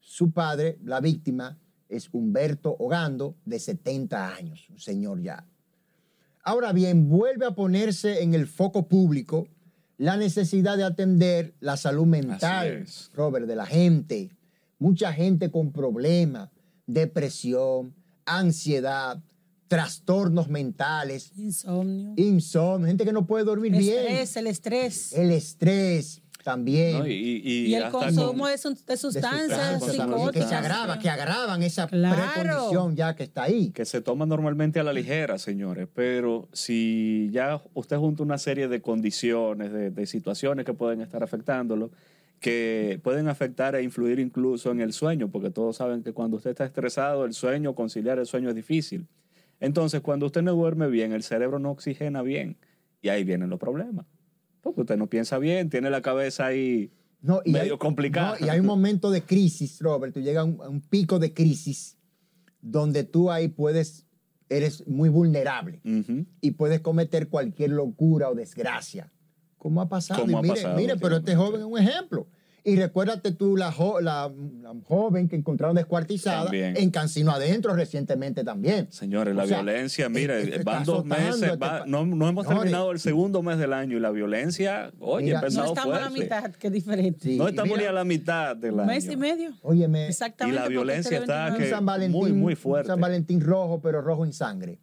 Su 0.00 0.30
padre, 0.30 0.78
la 0.84 1.00
víctima, 1.00 1.58
es 1.88 2.08
Humberto 2.12 2.76
Ogando, 2.78 3.36
de 3.44 3.58
70 3.58 4.34
años, 4.34 4.66
un 4.70 4.78
señor 4.78 5.22
ya. 5.22 5.46
Ahora 6.42 6.72
bien, 6.72 7.08
vuelve 7.08 7.46
a 7.46 7.54
ponerse 7.54 8.22
en 8.22 8.34
el 8.34 8.46
foco 8.46 8.88
público 8.88 9.46
la 9.98 10.16
necesidad 10.16 10.76
de 10.76 10.84
atender 10.84 11.54
la 11.60 11.76
salud 11.76 12.06
mental. 12.06 12.84
Robert, 13.14 13.46
de 13.46 13.56
la 13.56 13.66
gente. 13.66 14.30
Mucha 14.78 15.12
gente 15.12 15.50
con 15.50 15.70
problemas, 15.70 16.50
depresión, 16.86 17.94
ansiedad, 18.24 19.22
trastornos 19.76 20.48
mentales, 20.48 21.32
Insomnio. 21.36 22.12
insomnio, 22.16 22.86
gente 22.88 23.04
que 23.04 23.12
no 23.12 23.26
puede 23.26 23.44
dormir 23.44 23.74
Estrés, 23.74 24.36
el 24.36 24.46
estrés. 24.46 25.10
bien, 25.12 25.22
el 25.24 25.30
estrés 25.32 26.22
también. 26.44 26.98
¿No? 26.98 27.06
Y, 27.06 27.12
y- 27.12 27.66
Y 27.66 27.74
el 27.76 27.88
consumo 27.90 28.26
con- 28.26 28.36
de, 28.38 28.44
de 28.44 28.50
de 28.50 28.58
sustancias 28.58 29.00
sustancias 29.00 29.96
también, 29.96 30.30
que 30.32 30.42
se 30.42 30.54
agrava, 30.56 30.98
que 30.98 31.08
agravan 31.08 31.62
esa 31.62 31.86
Claro. 31.86 32.16
precondición 32.34 32.96
ya 32.96 33.14
que 33.14 33.22
está 33.22 33.44
ahí. 33.44 33.70
que 33.70 33.84
se 33.84 34.00
toma 34.00 34.26
normalmente 34.26 34.80
a 34.80 34.82
la 34.82 34.92
ligera, 34.92 35.38
señores, 35.38 35.88
pero 35.94 36.48
si 36.52 37.30
ya 37.32 37.62
usted 37.74 37.96
junta 37.96 38.24
una 38.24 38.38
serie 38.38 38.66
de 38.68 38.82
condiciones, 38.82 39.72
de, 39.72 39.90
de 39.90 40.06
situaciones 40.06 40.66
que 40.66 40.74
pueden 40.74 41.00
estar 41.00 41.22
afectándolo, 41.22 41.90
que 42.40 42.98
pueden 43.04 43.28
afectar 43.28 43.76
e 43.76 43.82
influir 43.84 44.18
incluso 44.18 44.72
en 44.72 44.80
el 44.80 44.92
sueño, 44.92 45.28
porque 45.30 45.50
todos 45.50 45.76
saben 45.76 46.02
que 46.02 46.12
cuando 46.12 46.38
usted 46.38 46.50
está 46.50 46.64
estresado, 46.64 47.24
el 47.24 47.34
sueño, 47.34 47.76
conciliar 47.76 48.18
el 48.18 48.26
sueño 48.26 48.48
es 48.48 48.56
difícil. 48.56 49.06
Entonces, 49.62 50.00
cuando 50.00 50.26
usted 50.26 50.42
no 50.42 50.52
duerme 50.54 50.88
bien, 50.88 51.12
el 51.12 51.22
cerebro 51.22 51.58
no 51.58 51.70
oxigena 51.70 52.20
bien 52.22 52.56
Y 53.00 53.08
ahí 53.08 53.24
vienen 53.24 53.48
los 53.48 53.58
problemas. 53.58 54.06
Porque 54.60 54.82
usted 54.82 54.96
no 54.96 55.06
piensa 55.08 55.38
bien, 55.38 55.70
tiene 55.70 55.88
la 55.88 56.02
cabeza 56.02 56.46
ahí 56.46 56.92
No, 57.20 57.40
y 57.44 57.52
medio 57.52 57.72
hay, 57.74 57.78
complicada. 57.78 58.36
no, 58.38 58.46
y 58.46 58.48
hay 58.48 58.60
un 58.60 58.66
momento 58.66 59.10
de 59.10 59.22
crisis, 59.22 59.78
Robert. 59.80 60.12
Tú 60.14 60.20
llegas 60.20 60.42
a 60.42 60.44
un, 60.44 60.60
a 60.60 60.68
un 60.68 60.80
pico 60.80 61.18
de 61.18 61.32
crisis 61.32 61.96
donde 62.60 63.04
tú 63.04 63.30
ahí 63.30 63.48
puedes, 63.48 64.06
eres 64.48 64.86
muy 64.86 65.08
vulnerable 65.08 65.80
Ujú. 65.84 66.26
y 66.40 66.50
puedes 66.52 66.80
cometer 66.80 67.28
cualquier 67.28 67.70
locura 67.70 68.28
o 68.30 68.34
desgracia. 68.34 69.10
¿Cómo 69.58 69.80
ha 69.80 69.88
pasado? 69.88 70.20
¿Cómo 70.22 70.32
Y 70.32 70.34
ha 70.38 70.42
mire, 70.42 70.54
pasado 70.54 70.76
mire, 70.76 70.96
pero 70.96 71.16
este 71.16 71.34
joven 71.36 71.60
es 71.60 71.66
un 71.66 71.78
ejemplo. 71.78 72.26
Y 72.64 72.76
recuérdate 72.76 73.32
tú 73.32 73.56
la, 73.56 73.72
jo- 73.72 74.00
la- 74.00 74.32
la 74.62 74.72
joven 74.84 75.28
que 75.28 75.34
encontraron 75.34 75.74
descuartizada 75.74 76.44
También. 76.44 76.76
en 76.76 76.90
Cancino 76.92 77.32
Adentro 77.32 77.74
recientemente 77.74 78.44
también. 78.44 78.86
Señores, 78.92 79.34
O 79.34 79.36
la 79.36 79.46
sea, 79.48 79.62
violencia, 79.62 80.06
este- 80.06 80.20
mire, 80.20 80.42
este 80.42 80.62
van 80.62 80.84
dos 80.84 81.04
meses, 81.04 81.42
este 81.42 81.56
va- 81.56 81.84
no, 81.86 82.06
no 82.06 82.28
hemos 82.28 82.44
Señores, 82.44 82.60
terminado 82.62 82.92
el 82.92 83.00
segundo 83.00 83.42
mes 83.42 83.58
del 83.58 83.72
año 83.72 83.96
y 83.96 84.00
la 84.00 84.12
violencia, 84.12 84.92
oye, 85.00 85.24
Mira, 85.26 85.38
ha 85.38 85.40
No 85.42 85.46
empezado 85.48 85.74
estamos 85.74 85.96
a 85.96 86.00
la 86.02 86.10
mitad, 86.10 86.52
es 86.60 86.72
diferente. 86.72 87.18
Sí, 87.20 87.36
No 87.36 87.46
y 87.46 87.50
estamos 87.50 87.70
mira, 87.70 87.82
ni 87.82 87.86
a 87.88 87.92
la 87.92 88.04
mitad 88.04 88.54
del 88.56 88.78
año. 88.78 88.86
Mes 88.86 89.08
y 89.10 89.16
medio. 89.16 89.50
Óyeme, 89.62 90.04
Y 90.04 90.08
Exactamente. 90.10 90.54
la 90.54 90.62
porque 90.62 90.72
violencia 90.74 91.10
este 91.18 91.24
está 91.24 91.48
un 91.50 91.56
que- 91.58 91.68
San 91.68 91.84
Valentín, 91.84 92.20
muy, 92.20 92.32
muy 92.32 92.52
un 92.52 92.56
fuerte. 92.56 92.86
San 92.86 93.00
Valentín 93.00 93.40
rojo, 93.40 93.80
pero 93.82 94.00
rojo 94.02 94.24
en 94.24 94.32
sangre. 94.32 94.78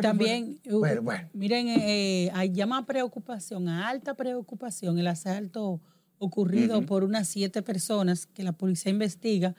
También, 0.00 0.58
uh, 0.70 0.78
bueno, 0.78 1.02
bueno. 1.02 1.28
miren, 1.34 1.68
eh, 1.68 2.30
hay 2.32 2.50
llama 2.50 2.86
preocupación, 2.86 3.68
a 3.68 3.88
alta 3.90 4.14
preocupación, 4.14 4.98
el 4.98 5.06
asalto 5.06 5.82
ocurrido 6.24 6.84
por 6.86 7.04
unas 7.04 7.28
siete 7.28 7.62
personas 7.62 8.26
que 8.26 8.42
la 8.42 8.52
policía 8.52 8.90
investiga 8.90 9.54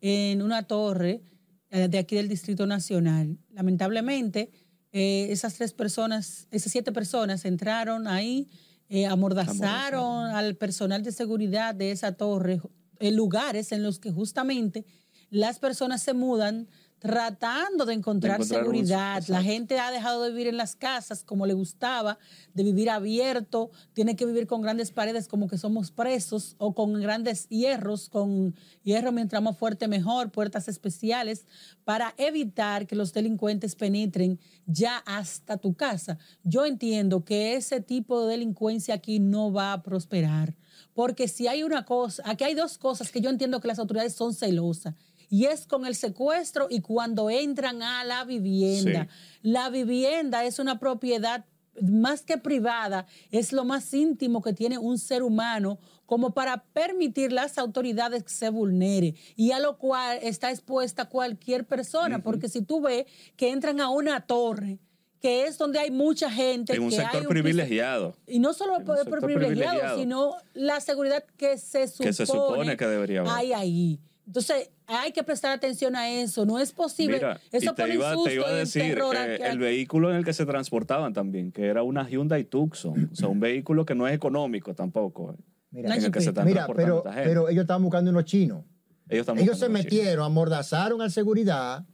en 0.00 0.42
una 0.42 0.62
torre 0.64 1.22
eh, 1.70 1.88
de 1.88 1.98
aquí 1.98 2.16
del 2.16 2.28
Distrito 2.28 2.66
Nacional. 2.66 3.38
Lamentablemente, 3.50 4.50
eh, 4.92 5.28
esas 5.30 5.54
tres 5.54 5.72
personas, 5.72 6.48
esas 6.50 6.72
siete 6.72 6.92
personas 6.92 7.44
entraron 7.44 8.08
ahí, 8.08 8.48
eh, 8.88 9.06
amordazaron 9.06 10.26
al 10.34 10.56
personal 10.56 11.02
de 11.04 11.12
seguridad 11.12 11.74
de 11.74 11.92
esa 11.92 12.12
torre, 12.12 12.60
en 12.98 13.16
lugares 13.16 13.72
en 13.72 13.82
los 13.82 13.98
que 13.98 14.10
justamente 14.10 14.84
las 15.30 15.58
personas 15.60 16.02
se 16.02 16.12
mudan 16.12 16.68
tratando 17.00 17.86
de 17.86 17.94
encontrar, 17.94 18.36
encontrar 18.36 18.60
un- 18.60 18.64
seguridad. 18.66 19.24
La 19.28 19.42
gente 19.42 19.78
ha 19.80 19.90
dejado 19.90 20.22
de 20.22 20.30
vivir 20.30 20.46
en 20.48 20.58
las 20.58 20.76
casas 20.76 21.24
como 21.24 21.46
le 21.46 21.54
gustaba, 21.54 22.18
de 22.54 22.62
vivir 22.62 22.90
abierto, 22.90 23.70
tiene 23.94 24.16
que 24.16 24.26
vivir 24.26 24.46
con 24.46 24.60
grandes 24.60 24.92
paredes 24.92 25.26
como 25.26 25.48
que 25.48 25.56
somos 25.56 25.90
presos 25.90 26.54
o 26.58 26.74
con 26.74 26.92
grandes 27.00 27.48
hierros, 27.48 28.10
con 28.10 28.54
hierro 28.84 29.12
mientras 29.12 29.42
más 29.42 29.56
fuerte 29.56 29.88
mejor, 29.88 30.30
puertas 30.30 30.68
especiales 30.68 31.46
para 31.84 32.14
evitar 32.18 32.86
que 32.86 32.94
los 32.96 33.12
delincuentes 33.14 33.74
penetren 33.74 34.38
ya 34.66 34.98
hasta 35.06 35.56
tu 35.56 35.74
casa. 35.74 36.18
Yo 36.44 36.66
entiendo 36.66 37.24
que 37.24 37.54
ese 37.56 37.80
tipo 37.80 38.22
de 38.26 38.32
delincuencia 38.32 38.94
aquí 38.94 39.20
no 39.20 39.50
va 39.52 39.72
a 39.72 39.82
prosperar, 39.82 40.54
porque 40.92 41.28
si 41.28 41.48
hay 41.48 41.62
una 41.62 41.86
cosa, 41.86 42.22
aquí 42.26 42.44
hay 42.44 42.54
dos 42.54 42.76
cosas 42.76 43.10
que 43.10 43.22
yo 43.22 43.30
entiendo 43.30 43.58
que 43.60 43.68
las 43.68 43.78
autoridades 43.78 44.12
son 44.14 44.34
celosas. 44.34 44.94
Y 45.30 45.46
es 45.46 45.66
con 45.66 45.86
el 45.86 45.94
secuestro 45.94 46.66
y 46.68 46.80
cuando 46.82 47.30
entran 47.30 47.82
a 47.82 48.04
la 48.04 48.24
vivienda. 48.24 49.06
Sí. 49.08 49.38
La 49.48 49.70
vivienda 49.70 50.44
es 50.44 50.58
una 50.58 50.78
propiedad 50.78 51.46
más 51.80 52.22
que 52.22 52.36
privada, 52.36 53.06
es 53.30 53.52
lo 53.52 53.64
más 53.64 53.94
íntimo 53.94 54.42
que 54.42 54.52
tiene 54.52 54.76
un 54.76 54.98
ser 54.98 55.22
humano 55.22 55.78
como 56.04 56.34
para 56.34 56.64
permitir 56.74 57.32
las 57.32 57.56
autoridades 57.58 58.24
que 58.24 58.28
se 58.30 58.50
vulnere 58.50 59.14
y 59.36 59.52
a 59.52 59.60
lo 59.60 59.78
cual 59.78 60.18
está 60.20 60.50
expuesta 60.50 61.08
cualquier 61.08 61.64
persona, 61.64 62.22
porque 62.22 62.48
si 62.48 62.60
tú 62.62 62.80
ves 62.82 63.06
que 63.36 63.50
entran 63.50 63.80
a 63.80 63.88
una 63.88 64.26
torre, 64.26 64.78
que 65.22 65.44
es 65.44 65.56
donde 65.58 65.78
hay 65.78 65.90
mucha 65.92 66.28
gente, 66.30 66.74
En 66.74 66.82
un 66.82 66.90
que 66.90 66.96
hay 66.96 67.02
sector 67.02 67.20
piso- 67.22 67.28
privilegiado. 67.28 68.16
y 68.26 68.40
no 68.40 68.52
solo 68.52 68.72
por 68.84 68.96
privilegiado, 69.20 69.46
privilegiado. 69.46 69.98
sino 69.98 70.34
la 70.54 70.80
seguridad 70.80 71.24
que 71.36 71.56
se 71.56 71.86
supone, 71.86 72.08
Que 72.08 72.12
se 72.14 72.26
supone 72.26 72.76
que 72.76 72.86
debería 72.88 73.20
haber. 73.20 73.32
hay 73.32 73.52
ahí. 73.52 74.00
Entonces, 74.26 74.70
hay 74.90 75.12
que 75.12 75.22
prestar 75.22 75.52
atención 75.52 75.94
a 75.96 76.08
eso. 76.10 76.44
No 76.44 76.58
es 76.58 76.72
posible. 76.72 77.16
Mira, 77.16 77.40
eso 77.52 77.74
te 77.74 77.82
pone 77.82 77.94
iba, 77.94 78.10
te 78.24 78.34
iba 78.34 78.44
susto 78.44 78.46
a 78.46 78.54
decir, 78.54 78.82
terror 78.82 79.16
eh, 79.16 79.38
el 79.50 79.58
vehículo 79.58 80.10
en 80.10 80.16
el 80.16 80.24
que 80.24 80.32
se 80.32 80.44
transportaban 80.46 81.12
también, 81.12 81.52
que 81.52 81.66
era 81.66 81.82
una 81.82 82.08
Hyundai 82.08 82.44
Tucson, 82.44 83.10
o 83.12 83.14
sea, 83.14 83.28
un 83.28 83.40
vehículo 83.40 83.84
que 83.84 83.94
no 83.94 84.06
es 84.08 84.14
económico 84.14 84.74
tampoco, 84.74 85.32
eh, 85.32 85.36
Mira, 85.70 85.94
en 85.96 86.04
el 86.04 86.10
que 86.10 86.20
se 86.20 86.30
están 86.30 86.44
Mira, 86.46 86.66
transportando 86.66 87.02
pero, 87.02 87.10
esta 87.10 87.12
gente. 87.12 87.28
pero 87.28 87.48
ellos 87.48 87.62
estaban 87.62 87.82
buscando 87.82 88.10
unos 88.10 88.24
chinos. 88.24 88.64
ellos, 89.08 89.26
se 89.26 89.34
los 89.34 89.58
chinos. 89.58 89.70
metieron, 89.70 90.24
amordazaron 90.24 91.00
al 91.02 91.10
seguridad 91.10 91.86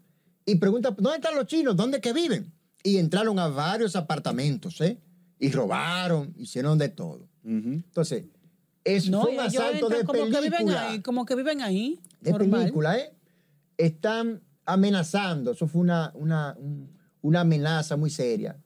y 0.45 0.55
preguntan, 0.57 0.95
¿dónde 0.99 1.17
están 1.17 1.35
los 1.35 1.47
chinos? 1.47 1.77
¿Dónde 1.77 2.01
que 2.01 2.13
viven? 2.13 2.53
Y 2.83 2.99
entraron 2.99 3.39
a 3.39 3.49
varios 3.49 3.97
apartamentos, 3.97 4.81
¿eh? 4.81 4.99
Y 5.39 5.51
robaron, 5.51 6.33
hicieron 6.39 6.79
de 6.79 6.89
todo. 6.89 7.29
Entonces, 7.45 8.25
es 8.85 9.11
No, 9.11 9.23
fue 9.23 9.33
un 9.33 9.41
asalto 9.41 9.89
de 9.89 10.05
como 10.05 10.25
que 10.25 10.41
viven 10.41 10.51
película. 10.51 10.89
ahí, 10.89 11.01
como 11.01 11.27
que 11.27 11.35
viven 11.35 11.61
ahí. 11.61 12.01
De 12.33 12.39
normal. 12.39 12.61
película, 12.61 12.99
¿eh? 12.99 13.13
Están 13.77 14.43
amenazando, 14.65 15.53
eso 15.53 15.67
fue 15.69 15.81
una, 15.83 16.13
una, 16.15 16.55
un- 16.59 16.95
una 17.23 17.41
amenaza 17.41 17.97
muy 17.97 18.11
seria 18.11 18.57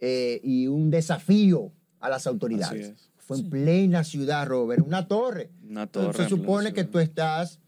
eh, 0.00 0.40
y 0.42 0.66
un 0.66 0.90
desafío 0.90 1.72
a 2.00 2.08
las 2.08 2.26
autoridades. 2.26 3.10
Fue 3.18 3.38
en 3.38 3.50
plena 3.50 4.02
ciudad, 4.04 4.46
Robert, 4.46 4.82
una 4.84 5.06
torre. 5.06 5.50
Una 5.62 5.84
Entonces, 5.84 6.12
torre 6.16 6.24
se 6.24 6.28
supone 6.30 6.72
que 6.72 6.84
tú 6.84 6.98
estás, 6.98 7.60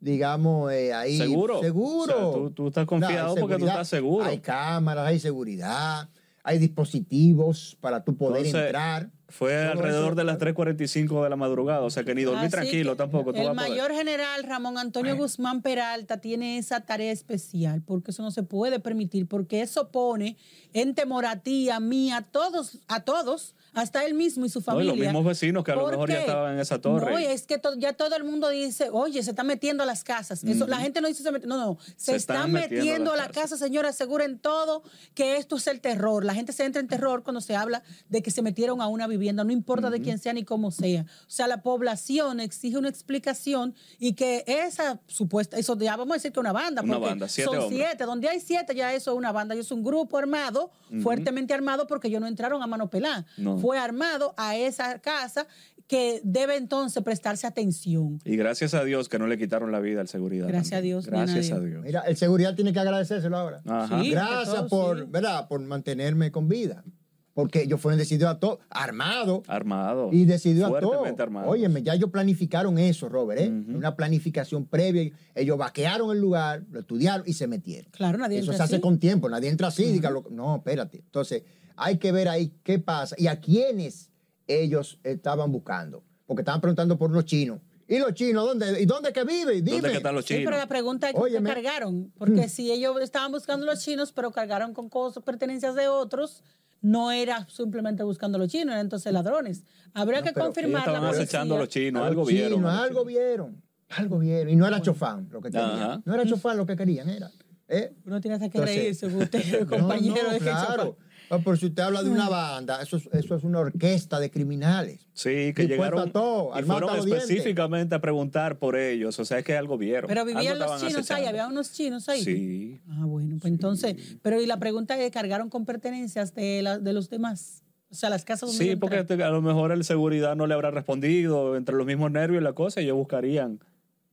digamos, 0.00 0.70
eh, 0.72 0.92
ahí. 0.92 1.16
Seguro. 1.16 1.60
Seguro. 1.60 2.28
O 2.28 2.32
sea, 2.32 2.40
tú- 2.42 2.50
tú 2.50 2.68
estás 2.68 2.86
confiado 2.86 3.34
porque 3.36 3.56
tú 3.56 3.66
estás 3.66 3.88
seguro. 3.88 4.24
Hay 4.26 4.38
cámaras, 4.40 5.06
hay 5.06 5.18
seguridad, 5.18 6.08
hay 6.42 6.58
dispositivos 6.58 7.76
para 7.80 8.04
tú 8.04 8.16
poder 8.16 8.44
Entonces, 8.46 8.66
entrar. 8.66 9.10
Fue 9.30 9.54
alrededor 9.66 10.06
eso- 10.12 10.14
de 10.14 10.24
las 10.24 10.38
3.45 10.38 11.22
de 11.22 11.28
la 11.30 11.36
madrugada, 11.36 11.82
o 11.82 11.90
sea 11.90 12.02
que 12.02 12.14
ni 12.14 12.22
dormí 12.22 12.40
Así 12.46 12.50
tranquilo 12.50 12.96
tampoco. 12.96 13.32
tú 13.34 13.38
El 13.40 13.54
mayor 13.54 13.92
general 13.92 14.42
Ramón 14.44 14.78
Antonio 14.78 15.16
Guzmán 15.16 15.60
Peralta 15.60 16.16
tiene 16.18 16.56
esa 16.56 16.80
tarea 16.80 17.12
especial, 17.12 17.82
porque 17.82 18.10
eso 18.12 18.22
no 18.22 18.30
se 18.30 18.42
puede 18.42 18.80
permitir, 18.80 19.26
porque 19.26 19.60
eso 19.60 19.88
pone 19.90 20.38
en 20.72 20.94
temor 20.94 21.26
a 21.26 21.36
ti, 21.42 21.68
a 21.68 21.78
mí, 21.78 22.10
a 22.10 22.22
todos, 22.22 22.78
a 22.88 23.00
todos, 23.00 23.54
hasta 23.74 24.04
él 24.04 24.14
mismo 24.14 24.44
y 24.46 24.48
su 24.48 24.58
No, 24.58 24.62
y 24.62 24.64
familia. 24.64 24.92
los 24.92 24.98
mismos 24.98 25.24
vecinos 25.24 25.64
que 25.64 25.72
a 25.72 25.74
lo 25.76 25.82
¿Por 25.82 25.90
mejor 25.92 26.10
ya 26.10 26.20
estaban 26.20 26.54
en 26.54 26.60
esa 26.60 26.80
torre. 26.80 27.10
No, 27.12 27.18
y 27.18 27.24
es 27.24 27.46
que 27.46 27.58
to- 27.58 27.74
ya 27.78 27.92
todo 27.92 28.16
el 28.16 28.24
mundo 28.24 28.48
dice, 28.48 28.88
oye, 28.92 29.22
se 29.22 29.30
está 29.30 29.44
metiendo 29.44 29.82
a 29.82 29.86
las 29.86 30.04
casas. 30.04 30.42
Eso, 30.44 30.66
La 30.66 30.78
gente 30.78 31.00
no 31.00 31.08
dice, 31.08 31.22
se 31.22 31.30
no, 31.30 31.38
no, 31.56 31.78
se, 31.96 32.12
Se 32.12 32.16
están 32.16 32.36
están 32.36 32.52
metiendo 32.52 32.76
metiendo 32.84 33.10
a 33.10 33.14
a 33.14 33.16
las 33.16 33.26
la 33.28 33.32
casas. 33.32 33.50
casa, 33.50 33.64
señora, 33.64 33.88
aseguren 33.90 34.38
todo 34.38 34.82
que 35.14 35.36
esto 35.36 35.56
es 35.56 35.66
el 35.66 35.80
terror. 35.80 36.24
La 36.24 36.34
gente 36.34 36.52
se 36.52 36.64
entra 36.64 36.80
en 36.80 36.88
terror 36.88 37.22
cuando 37.22 37.40
se 37.40 37.54
habla 37.56 37.82
de 38.08 38.22
que 38.22 38.30
se 38.30 38.42
metieron 38.42 38.80
a 38.80 38.88
una 38.88 39.06
vivienda, 39.06 39.44
no 39.44 39.52
importa 39.52 39.90
de 39.90 40.00
quién 40.00 40.18
sea 40.18 40.32
ni 40.32 40.44
cómo 40.44 40.70
sea. 40.70 41.02
O 41.02 41.30
sea, 41.30 41.46
la 41.46 41.62
población 41.62 42.40
exige 42.40 42.78
una 42.78 42.88
explicación 42.88 43.74
y 43.98 44.14
que 44.14 44.44
esa 44.46 45.00
supuesta, 45.06 45.56
eso 45.58 45.76
ya 45.78 45.96
vamos 45.96 46.12
a 46.14 46.16
decir 46.16 46.32
que 46.32 46.40
una 46.40 46.52
banda, 46.52 46.82
Una 46.82 46.94
porque 46.94 47.08
banda, 47.10 47.28
siete 47.28 47.50
son 47.50 47.58
hombres. 47.64 47.78
siete, 47.88 48.04
donde 48.04 48.28
hay 48.28 48.40
siete 48.40 48.74
ya 48.74 48.92
eso 48.94 49.12
es 49.12 49.16
una 49.16 49.32
banda, 49.32 49.54
y 49.54 49.58
es 49.60 49.70
un 49.70 49.82
grupo 49.82 50.18
armado, 50.18 50.70
fuertemente 51.02 51.52
armado, 51.54 51.86
porque 51.86 52.08
ellos 52.08 52.20
no 52.20 52.26
entraron 52.26 52.62
a 52.62 52.66
mano 52.66 52.88
pelada. 52.88 53.26
No. 53.36 53.57
Fue 53.58 53.78
armado 53.78 54.34
a 54.36 54.56
esa 54.56 54.98
casa 55.00 55.46
que 55.86 56.20
debe 56.22 56.56
entonces 56.56 57.02
prestarse 57.02 57.46
atención. 57.46 58.20
Y 58.24 58.36
gracias 58.36 58.74
a 58.74 58.84
Dios 58.84 59.08
que 59.08 59.18
no 59.18 59.26
le 59.26 59.38
quitaron 59.38 59.72
la 59.72 59.80
vida 59.80 60.00
al 60.02 60.08
seguridad. 60.08 60.46
Gracias 60.48 60.70
también. 60.70 60.96
a 60.96 61.00
Dios, 61.00 61.06
Gracias 61.06 61.50
a. 61.50 61.60
Dios. 61.60 61.82
Mira, 61.82 62.00
el 62.00 62.16
seguridad 62.16 62.54
tiene 62.54 62.72
que 62.74 62.78
agradecérselo 62.80 63.36
ahora. 63.36 63.62
Ajá. 63.66 64.02
Sí. 64.02 64.10
Gracias 64.10 64.54
todo, 64.54 64.68
por, 64.68 64.98
sí. 64.98 65.04
¿verdad? 65.08 65.48
por 65.48 65.60
mantenerme 65.60 66.30
con 66.30 66.46
vida. 66.48 66.84
Porque 67.32 67.62
ellos 67.62 67.80
fueron 67.80 67.98
decididos 68.00 68.32
a 68.34 68.40
todo, 68.40 68.58
armados. 68.68 69.42
Armado. 69.46 70.10
Y 70.12 70.24
decidió 70.24 70.66
a 70.66 70.80
todo. 70.80 70.88
Fuertemente 70.90 71.22
armado. 71.22 71.48
Óyeme, 71.48 71.84
ya 71.84 71.94
ellos 71.94 72.10
planificaron 72.10 72.78
eso, 72.80 73.08
Robert, 73.08 73.40
¿eh? 73.40 73.48
Una 73.48 73.94
planificación 73.94 74.66
previa. 74.66 75.12
Ellos 75.36 75.56
vaquearon 75.56 76.10
el 76.10 76.20
lugar, 76.20 76.64
lo 76.68 76.80
estudiaron 76.80 77.22
y 77.28 77.34
se 77.34 77.46
metieron. 77.46 77.92
Claro, 77.92 78.18
nadie 78.18 78.38
Eso 78.38 78.46
entra 78.50 78.56
se 78.56 78.62
hace 78.64 78.74
así. 78.76 78.82
con 78.82 78.98
tiempo, 78.98 79.28
nadie 79.28 79.50
entra 79.50 79.68
así. 79.68 79.84
diga 79.84 80.10
lo- 80.10 80.26
no, 80.32 80.56
espérate. 80.56 80.98
Entonces, 80.98 81.44
hay 81.78 81.98
que 81.98 82.12
ver 82.12 82.28
ahí 82.28 82.52
qué 82.62 82.78
pasa 82.78 83.14
y 83.18 83.26
a 83.28 83.40
quiénes 83.40 84.10
ellos 84.46 84.98
estaban 85.04 85.50
buscando. 85.52 86.04
Porque 86.26 86.42
estaban 86.42 86.60
preguntando 86.60 86.98
por 86.98 87.10
los 87.10 87.24
chinos. 87.24 87.60
¿Y 87.86 87.98
los 87.98 88.12
chinos 88.12 88.44
dónde? 88.44 88.82
¿Y 88.82 88.84
dónde 88.84 89.12
que 89.14 89.24
viven? 89.24 89.64
Dime. 89.64 89.76
¿Dónde 89.78 89.90
que 89.90 89.96
están 89.96 90.14
los 90.14 90.24
Sí, 90.26 90.34
chinos? 90.34 90.44
pero 90.44 90.56
la 90.58 90.66
pregunta 90.66 91.08
es 91.08 91.14
qué 91.14 91.20
Óyeme. 91.20 91.48
cargaron, 91.48 92.12
porque 92.18 92.48
si 92.50 92.70
ellos 92.70 93.00
estaban 93.00 93.32
buscando 93.32 93.64
los 93.64 93.82
chinos, 93.82 94.12
pero 94.12 94.30
cargaron 94.30 94.74
con 94.74 94.90
cosas, 94.90 95.22
pertenencias 95.22 95.74
de 95.74 95.88
otros, 95.88 96.42
no 96.82 97.10
era 97.10 97.46
simplemente 97.48 98.02
buscando 98.02 98.36
los 98.36 98.48
chinos, 98.48 98.72
eran 98.74 98.80
entonces 98.86 99.10
ladrones. 99.12 99.64
Habría 99.94 100.20
No, 100.20 100.26
que 100.26 100.32
confirmar 100.34 100.80
estaban 100.82 101.02
la 101.02 101.10
acechando 101.10 101.54
a 101.56 101.58
los 101.60 101.68
chinos, 101.68 102.02
algo 102.02 102.26
vieron. 102.26 102.58
chinos, 102.58 102.70
algo 102.74 103.00
chinos. 103.00 103.06
vieron. 103.06 103.62
Algo 103.88 104.18
vieron. 104.18 104.50
Y 104.50 104.56
no 104.56 104.66
era 104.66 104.82
chofán 104.82 105.28
lo 105.32 105.40
que 105.40 105.50
querían. 105.50 105.70
Ajá. 105.70 106.02
No 106.04 106.14
era 106.14 106.26
chofán 106.26 106.58
lo 106.58 106.66
que 106.66 106.76
querían, 106.76 107.08
era. 107.08 107.30
¿eh? 107.68 107.94
Uno 108.04 108.20
tiene 108.20 108.34
hasta 108.34 108.50
que 108.50 108.58
Entonces- 108.58 108.76
reírse, 109.00 109.06
usted, 109.06 109.60
No, 109.62 109.66
compañero 109.78 110.24
no, 110.24 110.30
de 110.34 110.38
claro. 110.40 110.96
No, 111.30 111.40
pero 111.42 111.56
si 111.56 111.66
usted 111.66 111.82
habla 111.82 112.02
de 112.02 112.10
una 112.10 112.28
banda, 112.28 112.80
eso 112.82 112.96
es, 112.96 113.08
eso 113.12 113.34
es 113.36 113.44
una 113.44 113.58
orquesta 113.60 114.18
de 114.20 114.30
criminales. 114.30 115.06
Sí, 115.12 115.52
que 115.54 115.66
llegaron 115.66 116.08
a 116.08 116.12
todo, 116.12 116.52
y 116.58 116.62
fueron 116.62 116.96
específicamente 116.98 117.94
a 117.94 118.00
preguntar 118.00 118.58
por 118.58 118.76
ellos. 118.76 119.18
O 119.18 119.24
sea, 119.24 119.38
es 119.38 119.44
que 119.44 119.56
algo 119.56 119.76
vieron. 119.76 120.08
Pero 120.08 120.22
Algo 120.22 120.34
vivían 120.34 120.58
los 120.58 120.76
chinos 120.80 120.94
ahí, 120.94 121.00
acechando. 121.00 121.28
había 121.28 121.46
unos 121.48 121.72
chinos 121.72 122.08
ahí. 122.08 122.22
Sí. 122.24 122.80
Ah, 122.88 123.04
bueno, 123.04 123.36
pues 123.40 123.52
entonces, 123.52 123.96
pero 124.22 124.40
y 124.40 124.46
la 124.46 124.58
pregunta 124.58 124.98
es, 125.00 125.10
¿cargaron 125.10 125.50
con 125.50 125.64
pertenencias 125.66 126.34
de, 126.34 126.62
la- 126.62 126.78
de 126.78 126.92
los 126.92 127.10
demás? 127.10 127.62
O 127.90 127.94
sea, 127.94 128.10
las 128.10 128.24
casas 128.24 128.50
donde 128.50 128.64
Sí, 128.64 128.76
porque 128.76 128.98
a 128.98 129.30
lo 129.30 129.40
mejor 129.42 129.72
el 129.72 129.82
seguridad 129.84 130.36
no 130.36 130.46
le 130.46 130.54
habrá 130.54 130.70
respondido 130.70 131.56
entre 131.56 131.74
los 131.74 131.86
mismos 131.86 132.10
nervios 132.10 132.40
y 132.40 132.44
la 132.44 132.52
cosa, 132.52 132.80
y 132.80 132.84
ellos 132.84 132.96
buscarían 132.96 133.60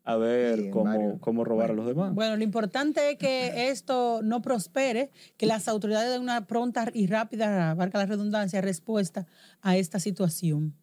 a 0.06 0.16
ver 0.18 0.60
Sí, 0.60 0.70
cómo, 0.70 1.20
cómo 1.20 1.44
robar 1.44 1.72
a 1.72 1.74
los 1.74 1.86
demás. 1.86 2.14
Bueno, 2.14 2.38
lo 2.38 2.44
importante 2.44 3.12
es 3.12 3.18
que 3.18 3.70
esto 3.70 4.22
no 4.24 4.42
prospere, 4.42 5.12
que 5.36 5.46
las 5.46 5.68
autoridades 5.68 6.12
den 6.12 6.22
una 6.22 6.46
pronta 6.46 6.90
y 6.94 7.08
rápida, 7.08 7.74
valga 7.74 8.00
la 8.00 8.06
redundancia, 8.06 8.62
respuesta 8.62 9.26
a 9.62 9.76
esta 9.78 10.00
situación. 10.00 10.76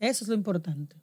Eso 0.00 0.24
es 0.24 0.28
lo 0.28 0.34
importante. 0.34 0.96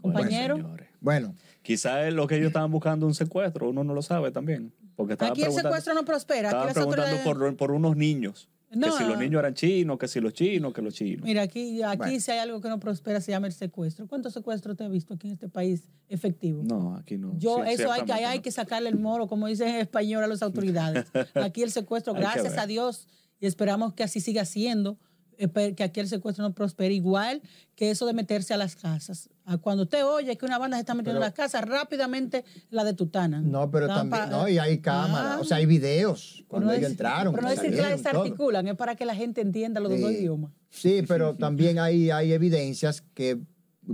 Bueno, 0.00 0.18
Compañero, 0.18 0.56
señores. 0.56 0.88
Bueno, 1.00 1.34
Quizás 1.66 2.06
es 2.06 2.14
lo 2.14 2.28
que 2.28 2.36
ellos 2.36 2.46
estaban 2.46 2.70
buscando 2.70 3.06
un 3.06 3.14
secuestro, 3.14 3.68
uno 3.68 3.82
no 3.82 3.92
lo 3.92 4.00
sabe 4.00 4.30
también. 4.30 4.72
Porque 4.94 5.16
aquí 5.18 5.42
el 5.42 5.50
secuestro 5.50 5.94
no 5.94 6.04
prospera. 6.04 6.50
Aquí 6.50 6.64
las 6.64 6.74
preguntando 6.74 7.02
autoridades... 7.10 7.26
por, 7.26 7.56
por 7.56 7.70
unos 7.72 7.96
niños. 7.96 8.48
No. 8.70 8.86
Que 8.88 8.92
si 9.04 9.04
los 9.08 9.18
niños 9.18 9.38
eran 9.38 9.54
chinos, 9.54 9.96
que 9.98 10.08
si 10.08 10.20
los 10.20 10.32
chinos, 10.32 10.72
que 10.72 10.82
los 10.82 10.92
chinos. 10.92 11.24
Mira, 11.24 11.42
aquí, 11.42 11.82
aquí 11.82 11.96
Bueno. 11.98 12.20
si 12.20 12.30
hay 12.32 12.38
algo 12.40 12.60
que 12.60 12.68
no 12.68 12.80
prospera 12.80 13.20
se 13.20 13.30
llama 13.30 13.46
el 13.46 13.52
secuestro. 13.52 14.08
¿Cuántos 14.08 14.32
secuestros 14.34 14.76
te 14.76 14.84
he 14.84 14.88
visto 14.88 15.14
aquí 15.14 15.28
en 15.28 15.34
este 15.34 15.48
país 15.48 15.84
efectivos? 16.08 16.64
No, 16.64 16.96
aquí 16.96 17.16
no. 17.16 17.38
Yo, 17.38 17.58
Sí, 17.64 17.70
eso 17.74 17.92
hay 17.92 18.02
que, 18.02 18.12
hay 18.12 18.38
no. 18.38 18.42
que 18.42 18.50
sacarle 18.50 18.88
el 18.88 18.98
moro, 18.98 19.28
como 19.28 19.46
dicen 19.46 19.68
en 19.68 19.76
español 19.76 20.24
a 20.24 20.26
las 20.26 20.42
autoridades. 20.42 21.06
Aquí 21.34 21.62
el 21.62 21.70
secuestro, 21.70 22.12
gracias 22.12 22.58
a 22.58 22.66
Dios, 22.66 23.06
y 23.40 23.46
esperamos 23.46 23.92
que 23.94 24.02
así 24.02 24.20
siga 24.20 24.44
siendo, 24.44 24.98
que 25.36 25.82
aquí 25.84 26.00
el 26.00 26.08
secuestro 26.08 26.42
no 26.44 26.54
prospere 26.54 26.94
igual 26.94 27.42
que 27.74 27.90
eso 27.90 28.06
de 28.06 28.12
meterse 28.14 28.54
a 28.54 28.56
las 28.56 28.74
casas. 28.76 29.28
A 29.44 29.58
Cuando 29.58 29.82
usted 29.84 30.04
oye 30.04 30.36
que 30.36 30.44
una 30.46 30.58
banda 30.58 30.76
se 30.76 30.80
está 30.80 30.94
metiendo 30.94 31.20
Pero- 31.20 31.26
en 31.26 31.28
las 31.28 31.34
casas, 31.34 31.68
rápidamente 31.68 32.44
la 32.70 32.84
de 32.84 32.94
Tutana. 32.94 33.40
no, 33.40 33.70
pero 33.70 33.86
también, 33.86 34.30
no, 34.30 34.48
y 34.48 34.58
hay 34.58 34.78
cámaras, 34.78 35.36
Ah. 35.36 35.40
o 35.40 35.44
sea, 35.44 35.58
hay 35.58 35.66
videos 35.66 36.44
cuando 36.48 36.66
no 36.68 36.72
ellos 36.72 36.84
es- 36.86 36.90
entraron. 36.92 37.32
Pero 37.34 37.46
no 37.46 37.52
es 37.52 37.60
decir 37.60 37.74
que 37.76 37.82
las 37.82 38.06
articulan, 38.06 38.66
es 38.68 38.74
para 38.76 38.96
que 38.96 39.04
la 39.04 39.14
gente 39.14 39.40
entienda 39.40 39.80
los 39.80 39.90
dos 40.00 40.10
idiomas. 40.10 40.52
Sí, 40.70 41.02
pero 41.06 41.34
también 41.36 41.78
hay, 41.78 42.10
hay 42.10 42.32
evidencias 42.32 43.02
que, 43.14 43.38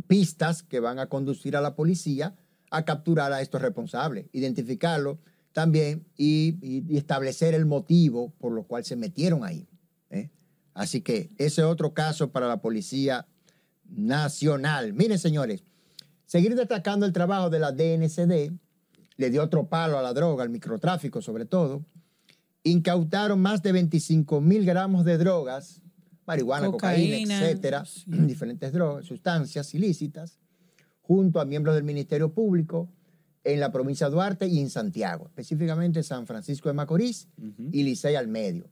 pistas 0.06 0.62
que 0.62 0.80
van 0.80 0.98
a 0.98 1.06
conducir 1.08 1.56
a 1.56 1.60
la 1.60 1.74
policía 1.76 2.34
a 2.70 2.84
capturar 2.84 3.32
a 3.32 3.42
estos 3.42 3.60
responsables, 3.60 4.26
identificarlos 4.32 5.18
también 5.52 6.06
y, 6.16 6.56
y- 6.62 6.82
y 6.88 6.96
establecer 6.96 7.52
el 7.52 7.66
motivo 7.66 8.32
por 8.38 8.52
lo 8.52 8.62
cual 8.64 8.84
se 8.86 8.96
metieron 8.96 9.44
ahí. 9.44 9.68
Así 10.74 11.02
que 11.02 11.30
ese 11.38 11.60
es 11.60 11.66
otro 11.66 11.92
caso 11.92 12.30
para 12.30 12.48
la 12.48 12.60
Policía 12.60 13.26
Nacional. 13.88 14.94
Miren, 14.94 15.18
señores, 15.18 15.64
seguir 16.26 16.54
destacando 16.54 17.04
el 17.04 17.12
trabajo 17.12 17.50
de 17.50 17.58
la 17.58 17.72
DNCD, 17.72 18.52
le 19.16 19.30
dio 19.30 19.42
otro 19.42 19.68
palo 19.68 19.98
a 19.98 20.02
la 20.02 20.14
droga, 20.14 20.42
al 20.42 20.50
microtráfico 20.50 21.20
sobre 21.20 21.44
todo, 21.44 21.84
incautaron 22.64 23.40
más 23.40 23.62
de 23.62 23.72
25 23.72 24.40
mil 24.40 24.64
gramos 24.64 25.04
de 25.04 25.18
drogas, 25.18 25.82
marihuana, 26.26 26.70
cocaína, 26.70 27.16
Cocaína, 27.16 27.42
etcétera, 27.42 27.84
sí. 27.84 28.04
diferentes 28.06 28.72
drogas, 28.72 29.06
sustancias 29.06 29.74
ilícitas, 29.74 30.38
junto 31.02 31.40
a 31.40 31.44
miembros 31.44 31.74
del 31.74 31.84
Ministerio 31.84 32.32
Público 32.32 32.88
en 33.44 33.60
la 33.60 33.72
provincia 33.72 34.06
de 34.06 34.12
Duarte 34.12 34.46
y 34.46 34.60
en 34.60 34.70
Santiago, 34.70 35.26
específicamente 35.26 36.02
San 36.02 36.26
Francisco 36.26 36.68
de 36.68 36.74
Macorís 36.74 37.28
Ujú. 37.36 37.70
y 37.72 37.82
Licey 37.82 38.14
al 38.14 38.28
medio. 38.28 38.70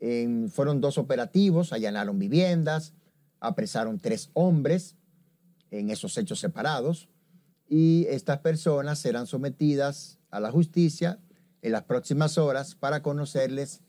En- 0.00 0.48
fueron 0.50 0.80
dos 0.80 0.98
operativos, 0.98 1.72
allanaron 1.72 2.18
viviendas, 2.18 2.94
apresaron 3.38 3.98
tres 3.98 4.30
hombres 4.34 4.96
en 5.70 5.90
esos 5.90 6.16
hechos 6.18 6.40
separados 6.40 7.08
y 7.68 8.06
estas 8.08 8.38
personas 8.38 8.98
serán 8.98 9.26
sometidas 9.26 10.18
a 10.30 10.40
la 10.40 10.50
justicia 10.50 11.18
en 11.62 11.72
las 11.72 11.84
próximas 11.84 12.38
horas 12.38 12.74
para 12.74 13.02
conocerles 13.02 13.82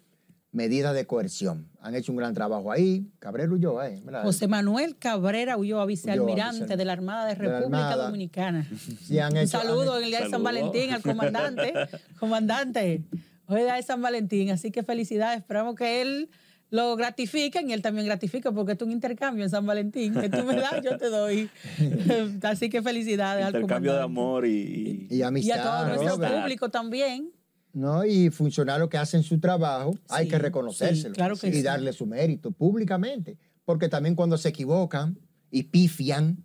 medidas 0.51 0.93
de 0.93 1.07
coerción. 1.07 1.69
Han 1.79 1.95
hecho 1.95 2.11
un 2.11 2.17
gran 2.17 2.33
trabajo 2.33 2.71
ahí. 2.73 3.09
Cabrera 3.19 3.51
huyó, 3.53 3.81
¿eh? 3.81 4.03
José 4.23 4.49
Manuel 4.49 4.97
Cabrera 4.97 5.55
Ulloa, 5.55 5.85
vicealmirante 5.85 6.33
vicealmirante. 6.35 6.77
de 6.77 6.85
la 6.85 6.91
Armada 6.91 7.25
de 7.25 7.35
República 7.35 7.65
Armada. 7.87 8.05
Dominicana. 8.07 8.67
Sí, 9.05 9.17
han 9.19 9.31
Un 9.31 9.37
han 9.39 9.47
saludo 9.47 9.83
hecho- 9.83 9.97
en 9.99 10.03
el 10.03 10.09
día 10.09 10.21
de 10.25 10.29
San. 10.29 10.43
Valentín 10.43 10.91
al 10.91 11.01
comandante. 11.01 11.73
comandante, 12.19 13.03
hoy 13.51 13.61
es 13.61 13.65
día 13.65 13.75
de 13.75 13.83
San 13.83 14.01
Valentín, 14.01 14.49
así 14.51 14.71
que 14.71 14.83
felicidades. 14.83 15.39
Esperamos 15.39 15.75
que 15.75 16.01
él 16.01 16.29
lo 16.69 16.95
gratifique 16.95 17.61
y 17.67 17.73
él 17.73 17.81
también 17.81 18.07
gratifique 18.07 18.49
porque 18.51 18.71
esto 18.71 18.85
es 18.85 18.87
un 18.87 18.93
intercambio 18.93 19.43
en 19.43 19.49
San 19.49 19.65
Valentín. 19.65 20.13
Que 20.13 20.29
tú 20.29 20.43
me 20.43 20.55
das, 20.55 20.81
yo 20.83 20.97
te 20.97 21.09
doy. 21.09 21.49
así 22.43 22.69
que 22.69 22.81
felicidades 22.81 23.45
al 23.45 23.55
Intercambio 23.55 23.93
de 23.93 24.01
comandante. 24.01 24.21
amor 24.21 24.45
y, 24.47 25.07
Y 25.09 25.21
amistad. 25.21 25.55
Y 25.55 25.59
a 25.59 25.63
todo 25.63 25.87
nuestro 25.87 26.41
público 26.41 26.69
también. 26.69 27.31
¿no? 27.73 28.05
Y 28.05 28.29
funcionarios 28.29 28.89
que 28.89 28.97
hacen 28.97 29.23
su 29.23 29.39
trabajo, 29.39 29.97
hay 30.09 30.27
que 30.27 30.37
reconocérselo 30.37 31.13
sí, 31.13 31.15
claro 31.15 31.35
que 31.35 31.47
y 31.49 31.53
sí. 31.53 31.61
darle 31.61 31.93
su 31.93 32.05
mérito 32.05 32.51
públicamente. 32.51 33.37
Porque 33.65 33.89
también 33.89 34.15
cuando 34.15 34.37
se 34.37 34.49
equivocan 34.49 35.17
y 35.49 35.63
pifian, 35.63 36.43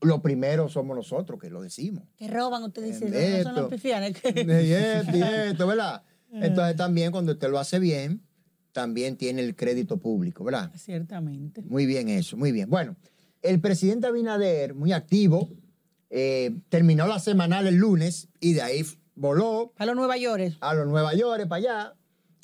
lo 0.00 0.22
primero 0.22 0.68
somos 0.68 0.96
nosotros 0.96 1.40
que 1.40 1.50
lo 1.50 1.62
decimos. 1.62 2.04
Que 2.16 2.28
roban, 2.28 2.62
usted 2.64 2.84
dice, 2.84 3.08
no, 3.08 3.42
son 3.42 3.54
los 3.54 3.70
pifianes. 3.70 4.16
Y 4.24 4.72
esto, 4.72 5.16
y 5.16 5.22
esto, 5.22 5.66
¿verdad? 5.66 6.02
Entonces 6.42 6.76
también 6.76 7.12
cuando 7.12 7.32
usted 7.32 7.48
lo 7.50 7.58
hace 7.58 7.78
bien, 7.78 8.22
también 8.72 9.16
tiene 9.16 9.42
el 9.42 9.54
crédito 9.54 9.98
público, 9.98 10.42
¿verdad? 10.44 10.72
Ciertamente. 10.76 11.62
Muy 11.62 11.86
bien 11.86 12.08
eso, 12.08 12.36
muy 12.36 12.50
bien. 12.52 12.68
Bueno, 12.68 12.96
el 13.42 13.60
presidente 13.60 14.06
Abinader, 14.08 14.74
muy 14.74 14.92
activo, 14.92 15.48
eh, 16.10 16.56
terminó 16.68 17.06
la 17.06 17.18
semanal 17.18 17.66
el 17.66 17.76
lunes 17.76 18.28
y 18.40 18.54
de 18.54 18.62
ahí 18.62 18.84
voló 19.14 19.72
A 19.78 19.86
los 19.86 19.94
Nueva 19.94 20.16
York. 20.16 20.56
a 20.60 20.74
los 20.74 20.86
Nueva 20.88 21.14
York, 21.14 21.46
para 21.46 21.56
allá, 21.58 21.94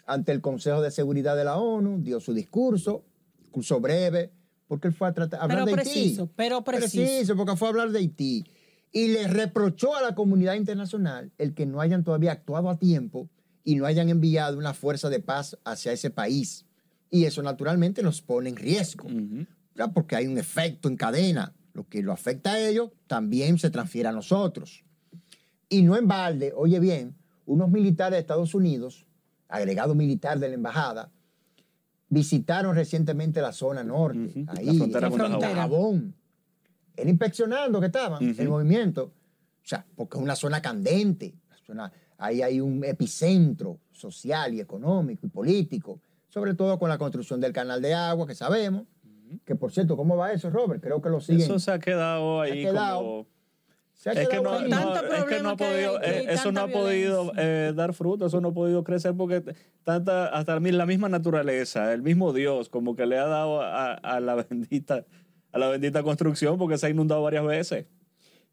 ante 0.07 0.33
el 0.33 0.41
Consejo 0.41 0.83
de 0.83 0.91
Seguridad 0.91 1.37
de 1.37 1.45
la 1.45 1.57
ONU, 1.57 2.01
dio 2.03 2.21
su 2.21 2.33
discurso, 2.33 3.05
discurso 3.39 3.81
breve, 3.81 4.33
porque 4.69 4.87
él 4.89 4.95
fue 4.95 5.09
a 5.09 5.13
tratar, 5.13 5.41
a 5.41 5.43
hablar 5.45 5.65
Pero 5.65 5.67
de 5.67 5.73
preciso, 5.83 6.23
Haití. 6.23 6.33
pero 6.37 6.63
preciso. 6.63 7.37
porque 7.37 7.57
fue 7.57 7.69
a 7.69 7.71
hablar 7.71 7.91
de 7.91 7.99
Haití. 7.99 8.45
Y 8.93 9.09
le 9.09 9.27
reprochó 9.29 9.95
a 9.97 10.03
la 10.03 10.15
comunidad 10.15 10.55
internacional 10.55 11.33
el 11.39 11.55
que 11.55 11.67
no 11.67 11.81
hayan 11.81 12.03
todavía 12.05 12.33
actuado 12.33 12.71
a 12.71 12.79
tiempo 12.79 13.29
y 13.65 13.75
no 13.77 13.87
hayan 13.87 14.09
enviado 14.09 14.57
una 14.59 14.75
fuerza 14.75 15.09
de 15.11 15.21
paz 15.21 15.57
hacia 15.65 15.93
ese 15.93 16.11
país. 16.11 16.65
Y 17.11 17.25
eso 17.25 17.43
naturalmente 17.43 18.03
nos 18.03 18.23
pone 18.23 18.49
en 18.51 18.57
riesgo. 18.57 19.09
¿verdad? 19.75 19.93
porque 19.95 20.17
hay 20.17 20.27
un 20.27 20.39
efecto 20.39 20.89
en 20.89 20.97
cadena. 20.97 21.53
Lo 21.73 21.89
que 21.89 22.03
lo 22.03 22.13
afecta 22.13 22.53
a 22.53 22.59
ellos 22.61 22.91
también 23.07 23.59
se 23.59 23.71
transfiere 23.71 24.09
a 24.09 24.13
nosotros. 24.13 24.85
Y 25.69 25.83
no 25.83 25.97
en 25.97 26.09
balde, 26.09 26.53
oye 26.57 26.81
bien, 26.81 27.15
unos 27.47 27.71
militares 27.71 28.17
de 28.17 28.21
Estados 28.21 28.55
Unidos, 28.55 29.07
agregado 29.49 29.95
militar 29.95 30.39
de 30.39 30.49
la 30.49 30.55
embajada, 30.55 31.11
visitaron 32.09 32.75
recientemente 32.75 33.41
la 33.41 33.53
zona 33.53 33.85
norte, 33.85 34.19
Ujú, 34.19 34.45
la 34.47 34.53
ahí, 34.61 34.77
frontera 34.79 35.07
en 35.09 35.13
con. 35.17 35.39
Dajabón. 35.41 36.15
Era 36.97 37.09
inspeccionando 37.11 37.81
que 37.81 37.87
estaban, 37.87 38.35
el 38.39 38.49
movimiento. 38.49 39.05
O 39.63 39.67
sea, 39.71 39.87
porque 39.95 40.19
es 40.19 40.23
una 40.25 40.35
zona 40.37 40.61
candente, 40.61 41.35
una 41.47 41.57
zona- 41.59 41.93
ahí 42.21 42.43
hay 42.43 42.61
un 42.61 42.85
epicentro 42.85 43.79
social 43.91 44.55
y 44.55 44.61
económico 44.61 45.27
y 45.27 45.31
político, 45.31 46.01
sobre 46.29 46.55
todo 46.55 46.79
con 46.79 46.89
la 46.89 46.99
construcción 46.99 47.41
del 47.41 47.53
canal 47.53 47.83
de 47.83 47.95
agua, 47.95 48.27
que 48.27 48.35
sabemos. 48.35 48.85
Que 49.45 49.55
por 49.55 49.73
cierto, 49.73 49.97
¿cómo 49.97 50.17
va 50.17 50.33
eso, 50.33 50.51
Robert? 50.51 50.83
Creo 50.83 51.01
que 51.01 51.09
lo 51.09 51.21
siguen. 51.21 51.43
Eso 51.43 51.59
se 51.59 51.71
ha 51.71 51.79
quedado 51.79 52.41
ahí 52.41 52.65
quedado. 52.65 53.01
como... 53.01 53.27
Se 53.95 54.11
ha 54.11 54.13
Es 54.13 54.29
que 54.29 54.39
quedado 54.39 54.45
no, 54.45 54.53
ahí. 54.53 54.71
Con 54.71 54.71
no, 54.71 54.93
tanto 54.93 55.15
es 55.15 55.25
que 55.25 55.43
no 55.43 55.51
ha 55.51 55.57
que 55.57 55.65
hay 55.65 55.87
podido, 55.87 56.03
eh, 56.03 56.27
eso 56.29 56.53
no 56.53 56.61
ha 56.61 56.69
podido 56.69 57.33
eh, 57.37 57.73
dar 57.75 57.93
fruto, 57.93 58.27
eso 58.27 58.41
no 58.41 58.49
ha 58.49 58.55
podido 58.55 58.83
crecer 58.83 59.15
porque 59.15 59.43
tanta, 59.85 60.27
hasta 60.27 60.59
la 60.59 60.87
misma 60.87 61.09
naturaleza, 61.09 61.93
el 61.93 62.03
mismo 62.03 62.33
Dios, 62.33 62.69
como 62.69 62.97
que 62.97 63.07
le 63.07 63.19
ha 63.19 63.27
dado 63.27 63.61
a, 63.63 63.93
a 63.93 64.21
la 64.21 64.35
bendita, 64.37 65.05
a 65.53 65.59
la 65.59 65.69
bendita 65.69 66.03
construcción 66.03 66.59
porque 66.59 66.79
se 66.79 66.87
ha 66.87 66.91
inundado 66.91 67.23
varias 67.23 67.45
veces. 67.45 67.87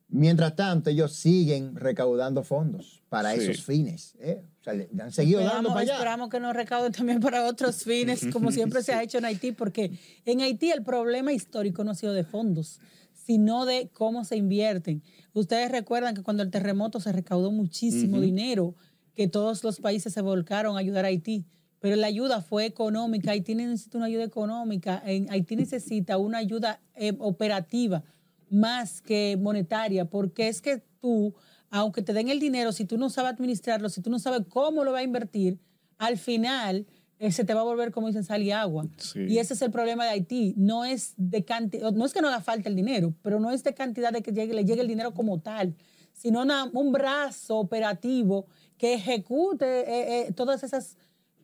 Mientras 0.10 0.56
tanto, 0.56 0.90
ellos 0.90 1.14
siguen 1.14 1.76
recaudando 1.76 2.44
fondos 2.44 3.04
para 3.10 3.34
Sí. 3.36 3.42
esos 3.42 3.64
fines. 3.66 4.16
¿eh? 4.20 4.42
O 4.62 4.64
sea, 4.64 4.74
le, 4.74 4.90
han 5.02 5.12
seguido 5.12 5.40
dando 5.40 5.50
Esperamos, 5.70 5.74
para 5.74 5.82
allá. 5.82 5.94
esperamos 5.96 6.30
que 6.30 6.40
nos 6.40 6.56
recauden 6.56 6.92
también 6.94 7.20
para 7.20 7.46
otros 7.46 7.84
fines, 7.84 8.26
como 8.32 8.52
siempre 8.52 8.84
se 8.84 8.94
ha 8.94 9.04
hecho 9.04 9.18
en 9.18 9.26
Haití, 9.26 9.52
porque 9.52 9.92
en 10.26 10.42
Haití 10.42 10.72
el 10.72 10.84
problema 10.84 11.34
histórico 11.34 11.84
no 11.84 11.92
ha 11.92 11.96
sido 11.96 12.14
de 12.14 12.24
fondos, 12.24 12.80
sino 13.14 13.66
de 13.66 13.90
cómo 13.94 14.24
se 14.24 14.38
invierten. 14.38 15.04
Ustedes 15.34 15.70
recuerdan 15.72 16.16
que 16.16 16.24
cuando 16.24 16.42
el 16.44 16.52
terremoto 16.52 17.02
se 17.02 17.12
recaudó 17.12 17.52
muchísimo 17.52 18.22
dinero, 18.22 18.76
que 19.14 19.28
todos 19.28 19.64
los 19.66 19.80
países 19.82 20.14
se 20.14 20.22
volcaron 20.22 20.78
a 20.78 20.80
ayudar 20.80 21.04
a 21.04 21.10
Haití, 21.10 21.46
pero 21.80 21.96
la 21.98 22.08
ayuda 22.08 22.42
fue 22.42 22.66
económica. 22.66 23.32
Haití 23.32 23.56
necesita 23.56 23.98
una 23.98 24.08
ayuda 24.08 24.24
económica, 24.24 25.02
en 25.06 25.30
Haití 25.30 25.58
necesita 25.58 26.18
una 26.18 26.38
ayuda 26.38 26.80
eh, 26.96 27.14
operativa 27.20 28.04
más 28.50 29.02
que 29.02 29.38
monetaria, 29.40 30.06
porque 30.06 30.48
es 30.48 30.62
que 30.62 30.84
tú, 31.02 31.34
aunque 31.70 32.02
te 32.02 32.14
den 32.14 32.30
el 32.30 32.40
dinero, 32.40 32.72
si 32.72 32.86
tú 32.86 32.98
no 32.98 33.10
sabes 33.10 33.34
administrarlo, 33.34 33.90
si 33.90 34.02
tú 34.02 34.10
no 34.10 34.20
sabes 34.20 34.42
cómo 34.50 34.84
lo 34.84 34.92
vas 34.92 35.02
a 35.02 35.04
invertir, 35.04 35.60
al 35.98 36.18
final 36.18 36.86
eh, 37.20 37.32
se 37.32 37.44
te 37.44 37.54
va 37.54 37.62
a 37.62 37.64
volver, 37.64 37.92
como 37.92 38.08
dicen, 38.08 38.24
sal 38.24 38.44
y 38.44 38.52
agua. 38.52 38.86
Sí. 38.98 39.22
Y 39.28 39.40
ese 39.40 39.56
es 39.56 39.62
el 39.64 39.72
problema 39.72 40.04
de 40.06 40.12
Haití. 40.12 40.54
No 40.56 40.86
es 40.86 41.14
de 41.18 41.44
cantidad, 41.44 41.92
no 41.92 42.06
es 42.06 42.14
que 42.14 42.22
no 42.22 42.28
haga 42.28 42.42
falta 42.42 42.70
el 42.70 42.76
dinero, 42.76 43.14
pero 43.24 43.40
no 43.40 43.50
es 43.52 43.64
de 43.64 43.74
cantidad 43.74 44.12
de 44.14 44.22
que 44.22 44.32
llegue, 44.32 44.54
le 44.54 44.64
llegue 44.66 44.82
el 44.82 44.88
dinero 44.88 45.14
como 45.16 45.40
tal, 45.40 45.76
sino 46.14 46.42
una- 46.44 46.70
un 46.74 46.92
brazo 46.92 47.58
operativo 47.58 48.46
que 48.78 48.94
ejecute 48.94 49.66
eh, 49.82 50.28
eh, 50.28 50.32
todas 50.34 50.64
esas 50.64 50.98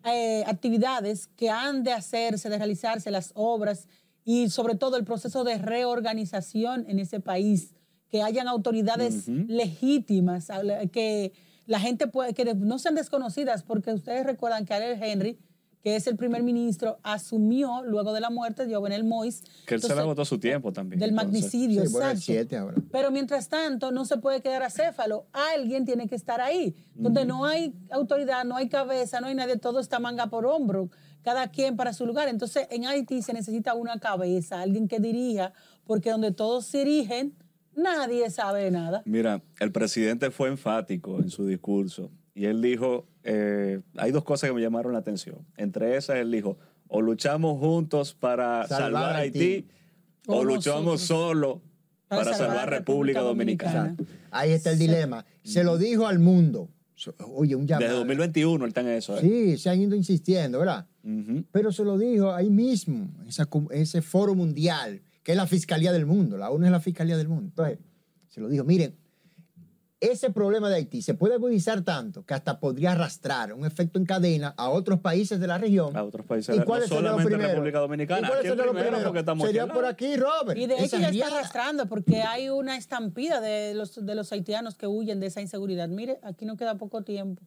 eh, 0.06 0.44
actividades 0.46 1.28
que 1.28 1.50
han 1.50 1.82
de 1.84 1.94
hacerse, 1.94 2.50
de 2.50 2.58
realizarse 2.58 3.10
las 3.10 3.32
obras 3.36 3.88
y 4.26 4.50
sobre 4.50 4.76
todo 4.76 4.98
el 4.98 5.04
proceso 5.04 5.44
de 5.44 5.58
reorganización 5.58 6.86
en 6.88 7.00
ese 7.00 7.20
país, 7.20 7.74
que 8.10 8.22
hayan 8.22 8.48
autoridades 8.48 9.28
legítimas, 9.28 10.50
habla- 10.50 10.86
que 10.88 11.34
la 11.66 11.80
gente 11.80 12.08
puede, 12.08 12.34
que 12.34 12.54
no 12.56 12.78
sean 12.80 12.96
desconocidas, 12.96 13.64
porque 13.64 13.92
ustedes 13.94 14.26
recuerdan 14.26 14.66
que 14.66 14.74
Ariel 14.74 15.02
Henry, 15.02 15.40
que 15.82 15.96
es 15.98 16.08
el 16.08 16.16
primer 16.16 16.44
ministro, 16.44 17.00
asumió 17.04 17.84
luego 17.84 18.14
de 18.14 18.22
la 18.22 18.30
muerte 18.30 18.66
de 18.66 18.74
Jovenel 18.76 19.04
Moïse. 19.04 19.42
Que 19.66 19.76
él 19.76 19.82
se 19.82 19.88
le 19.88 19.94
Entonces, 19.94 19.98
agotó 20.00 20.24
su 20.26 20.40
tiempo 20.40 20.72
también. 20.72 21.00
Del 21.00 21.10
entonces. 21.10 21.34
magnicidio, 21.34 21.86
Sí, 21.86 21.92
bueno. 21.92 22.20
7 22.20 22.56
ahora. 22.58 22.76
Pero 22.92 23.12
mientras 23.12 23.50
tanto, 23.50 23.92
no 23.92 24.06
se 24.06 24.18
puede 24.18 24.42
quedar 24.42 24.64
acéfalo. 24.64 25.26
Alguien 25.34 25.84
tiene 25.86 26.08
que 26.08 26.16
estar 26.16 26.40
ahí. 26.40 26.74
Donde 26.96 27.26
no 27.26 27.44
hay 27.46 27.74
autoridad, 27.90 28.46
no 28.46 28.56
hay 28.56 28.70
cabeza, 28.70 29.20
no 29.20 29.28
hay 29.28 29.36
nadie, 29.36 29.58
todo 29.58 29.80
está 29.82 30.00
manga 30.00 30.28
por 30.28 30.46
hombro. 30.46 30.90
Cada 31.24 31.48
quien 31.50 31.76
para 31.76 31.94
su 31.94 32.06
lugar. 32.06 32.28
Entonces, 32.28 32.68
en 32.70 32.86
Haití 32.86 33.22
se 33.22 33.34
necesita 33.34 33.74
una 33.74 34.00
cabeza, 34.00 34.62
alguien 34.62 34.88
que 34.88 35.00
dirija, 35.00 35.54
porque 35.86 36.12
donde 36.12 36.32
todos 36.32 36.66
se 36.66 36.80
dirigen, 36.80 37.34
nadie 37.76 38.30
sabe 38.30 38.70
nada. 38.72 39.02
Mira, 39.06 39.42
el 39.60 39.72
presidente 39.72 40.32
fue 40.32 40.50
enfático 40.50 41.20
en 41.20 41.30
su 41.30 41.46
discurso 41.46 42.12
y 42.36 42.46
él 42.46 42.62
dijo, 42.62 43.08
eh, 43.24 43.82
hay 43.96 44.12
dos 44.12 44.24
cosas 44.24 44.50
que 44.50 44.54
me 44.56 44.62
llamaron 44.62 44.94
la 44.94 45.00
atención. 45.00 45.46
Entre 45.58 45.98
esas, 45.98 46.18
él 46.18 46.32
dijo, 46.32 46.58
o 46.88 47.02
luchamos 47.02 47.60
juntos 47.60 48.14
para 48.14 48.68
Salvar 48.68 48.82
salvar, 48.82 49.16
Haití, 49.16 49.40
Haití, 49.40 49.68
o, 50.28 50.38
o 50.38 50.44
luchamos 50.44 51.02
solo 51.02 51.62
para, 52.08 52.34
salvar, 52.34 52.70
República 52.70 53.22
Dominicana. 53.22 53.96
Dominicana. 53.96 54.28
Ahí 54.32 54.52
está 54.52 54.72
el 54.72 54.80
dilema. 54.80 55.26
Se 55.44 55.64
lo 55.64 55.78
dijo 55.78 56.08
al 56.08 56.20
mundo. 56.20 56.70
Oye, 57.34 57.56
un 57.56 57.68
llamado. 57.68 57.86
Desde 57.86 57.98
2021 57.98 58.64
él 58.64 58.70
está 58.70 58.82
en 58.82 58.88
eso. 58.90 59.18
¿eh? 59.18 59.22
Sí, 59.22 59.58
se 59.58 59.70
han 59.70 59.82
ido 59.82 59.96
insistiendo, 59.96 60.60
¿verdad? 60.60 60.88
Pero 61.52 61.72
se 61.72 61.84
lo 61.84 61.98
dijo 61.98 62.32
ahí 62.32 62.50
mismo, 62.50 63.10
esa 63.28 63.48
ese 63.72 64.02
foro 64.02 64.36
mundial, 64.36 65.02
que 65.22 65.34
es 65.34 65.38
la 65.38 65.48
Fiscalía 65.48 65.92
del 65.92 66.06
Mundo. 66.06 66.38
La 66.38 66.50
ONU 66.50 66.66
es 66.66 66.72
la 66.72 66.80
Fiscalía 66.80 67.18
del 67.18 67.28
Mundo. 67.28 67.50
Entonces, 67.50 67.80
se 68.30 68.40
lo 68.40 68.48
dijo, 68.48 68.64
miren, 68.64 68.96
ese 70.12 70.32
problema 70.32 70.70
de 70.70 70.76
Haití 70.76 71.02
se 71.02 71.14
puede 71.14 71.36
agudizar 71.36 71.82
tanto 71.82 72.26
que 72.26 72.34
hasta 72.34 72.60
podría 72.60 72.92
arrastrar 72.92 73.54
un 73.54 73.66
efecto 73.66 74.00
en 74.00 74.06
cadena 74.06 74.54
a 74.58 74.70
otros 74.70 75.00
países 75.00 75.40
de 75.40 75.48
la 75.48 75.58
región. 75.58 75.96
A 75.96 76.04
otros 76.04 76.26
países, 76.26 76.54
¿Y 76.56 76.60
no 76.60 76.66
cuáles 76.66 76.90
serían 76.90 77.14
los 77.14 77.24
solamente? 77.24 77.54
República 77.54 77.80
Dominicana. 77.80 78.28
¿Y 78.28 78.32
el 78.32 78.38
serían 78.38 78.58
los 78.58 78.66
primero, 78.68 78.88
primeros? 78.88 79.04
porque 79.06 79.20
estamos 79.20 79.48
Sería 79.48 79.68
por 79.68 79.86
aquí, 79.86 80.18
Robert. 80.18 80.60
Y 80.60 80.68
de 80.68 80.84
hecho 80.84 81.00
ya 81.00 81.10
está 81.10 81.28
arrastrando 81.28 81.86
porque 81.86 82.22
hay 82.22 82.50
una 82.50 82.76
estampida 82.76 83.40
de 83.40 83.74
los, 83.76 84.06
de 84.06 84.16
los 84.16 84.32
haitianos 84.34 84.76
que 84.76 84.88
huyen 84.88 85.22
de 85.22 85.28
esa 85.28 85.40
inseguridad. 85.40 85.88
Mire, 85.88 86.20
aquí 86.24 86.46
no 86.46 86.58
queda 86.58 86.76
poco 86.76 87.04
tiempo. 87.04 87.42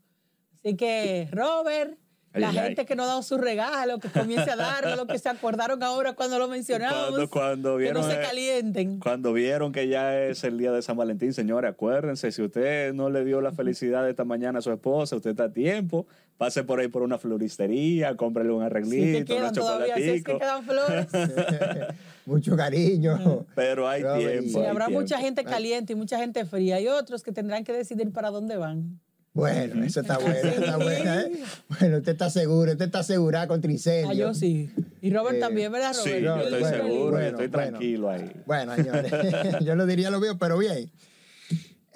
Así 0.54 0.76
que, 0.76 1.28
Robert, 1.32 1.98
la 2.40 2.50
ay, 2.50 2.56
gente 2.58 2.80
ay. 2.82 2.86
que 2.86 2.96
no 2.96 3.02
ha 3.04 3.06
dado 3.06 3.22
su 3.22 3.36
regalo, 3.38 3.98
que 3.98 4.08
comience 4.08 4.50
a 4.50 4.56
darlo, 4.56 4.96
lo 4.96 5.06
que 5.06 5.18
se 5.18 5.28
acordaron 5.28 5.82
ahora 5.82 6.14
cuando 6.14 6.38
lo 6.38 6.48
mencionamos. 6.48 7.08
Cuando, 7.08 7.30
cuando 7.30 7.76
vieron, 7.76 8.02
que 8.02 8.08
no 8.08 8.14
se 8.14 8.20
eh, 8.20 8.24
calienten. 8.26 8.98
Cuando 9.00 9.32
vieron 9.32 9.72
que 9.72 9.88
ya 9.88 10.18
es 10.20 10.44
el 10.44 10.58
día 10.58 10.72
de 10.72 10.82
San 10.82 10.96
Valentín, 10.96 11.32
señores, 11.32 11.70
acuérdense, 11.70 12.32
si 12.32 12.42
usted 12.42 12.92
no 12.94 13.10
le 13.10 13.24
dio 13.24 13.40
la 13.40 13.52
felicidad 13.52 14.04
de 14.04 14.10
esta 14.10 14.24
mañana 14.24 14.58
a 14.58 14.62
su 14.62 14.72
esposa, 14.72 15.16
usted 15.16 15.30
está 15.30 15.44
a 15.44 15.52
tiempo, 15.52 16.06
pase 16.36 16.64
por 16.64 16.80
ahí 16.80 16.88
por 16.88 17.02
una 17.02 17.18
floristería, 17.18 18.16
cómprele 18.16 18.50
un 18.50 18.56
Sí, 18.56 18.60
que 18.60 18.66
arreglito, 18.66 19.24
quedan 19.26 19.42
unos 19.44 19.52
todavía, 19.54 19.94
si 19.96 20.02
es 20.02 20.24
que 20.24 20.38
quedan 20.38 20.64
flores. 20.64 21.06
Mucho 22.26 22.56
cariño. 22.56 23.46
Pero 23.54 23.88
hay 23.88 24.02
Robert, 24.02 24.20
tiempo. 24.20 24.44
y- 24.46 24.50
Sí, 24.52 24.58
hay 24.58 24.66
habrá 24.66 24.86
tiempo. 24.86 25.00
mucha 25.00 25.18
gente 25.18 25.44
caliente 25.44 25.92
y 25.92 25.96
mucha 25.96 26.18
gente 26.18 26.44
fría. 26.44 26.80
Y 26.80 26.88
otros 26.88 27.22
que 27.22 27.32
tendrán 27.32 27.64
que 27.64 27.72
decidir 27.72 28.12
para 28.12 28.30
dónde 28.30 28.56
van. 28.56 28.98
Bueno, 29.36 29.84
eso 29.84 30.00
está 30.00 30.16
bueno, 30.18 30.34
está 30.34 30.76
buena, 30.78 31.20
¿eh? 31.22 31.32
Bueno, 31.78 31.98
usted 31.98 32.12
está 32.12 32.30
seguro, 32.30 32.72
usted 32.72 32.86
está 32.86 33.00
asegurado 33.00 33.48
contra 33.48 33.70
incendio. 33.70 34.10
Ah, 34.10 34.14
yo 34.14 34.34
sí. 34.34 34.70
Y 35.02 35.10
Robert 35.10 35.36
Eh, 35.36 35.40
también, 35.40 35.70
¿verdad, 35.70 35.92
Sí, 35.92 36.08
Robert? 36.08 36.22
yo 36.24 36.30
Robert, 36.34 36.46
estoy 36.46 36.60
bueno, 36.62 36.76
seguro, 36.76 37.10
bueno, 37.10 37.18
yo 37.20 37.30
estoy 37.30 37.46
bueno. 37.48 37.68
tranquilo 37.70 38.10
ahí. 38.10 38.32
Bueno, 38.46 38.74
señores, 38.76 39.12
yo 39.64 39.74
lo 39.74 39.86
diría 39.86 40.10
lo 40.10 40.20
mío, 40.20 40.36
pero 40.38 40.56
bien. 40.58 40.90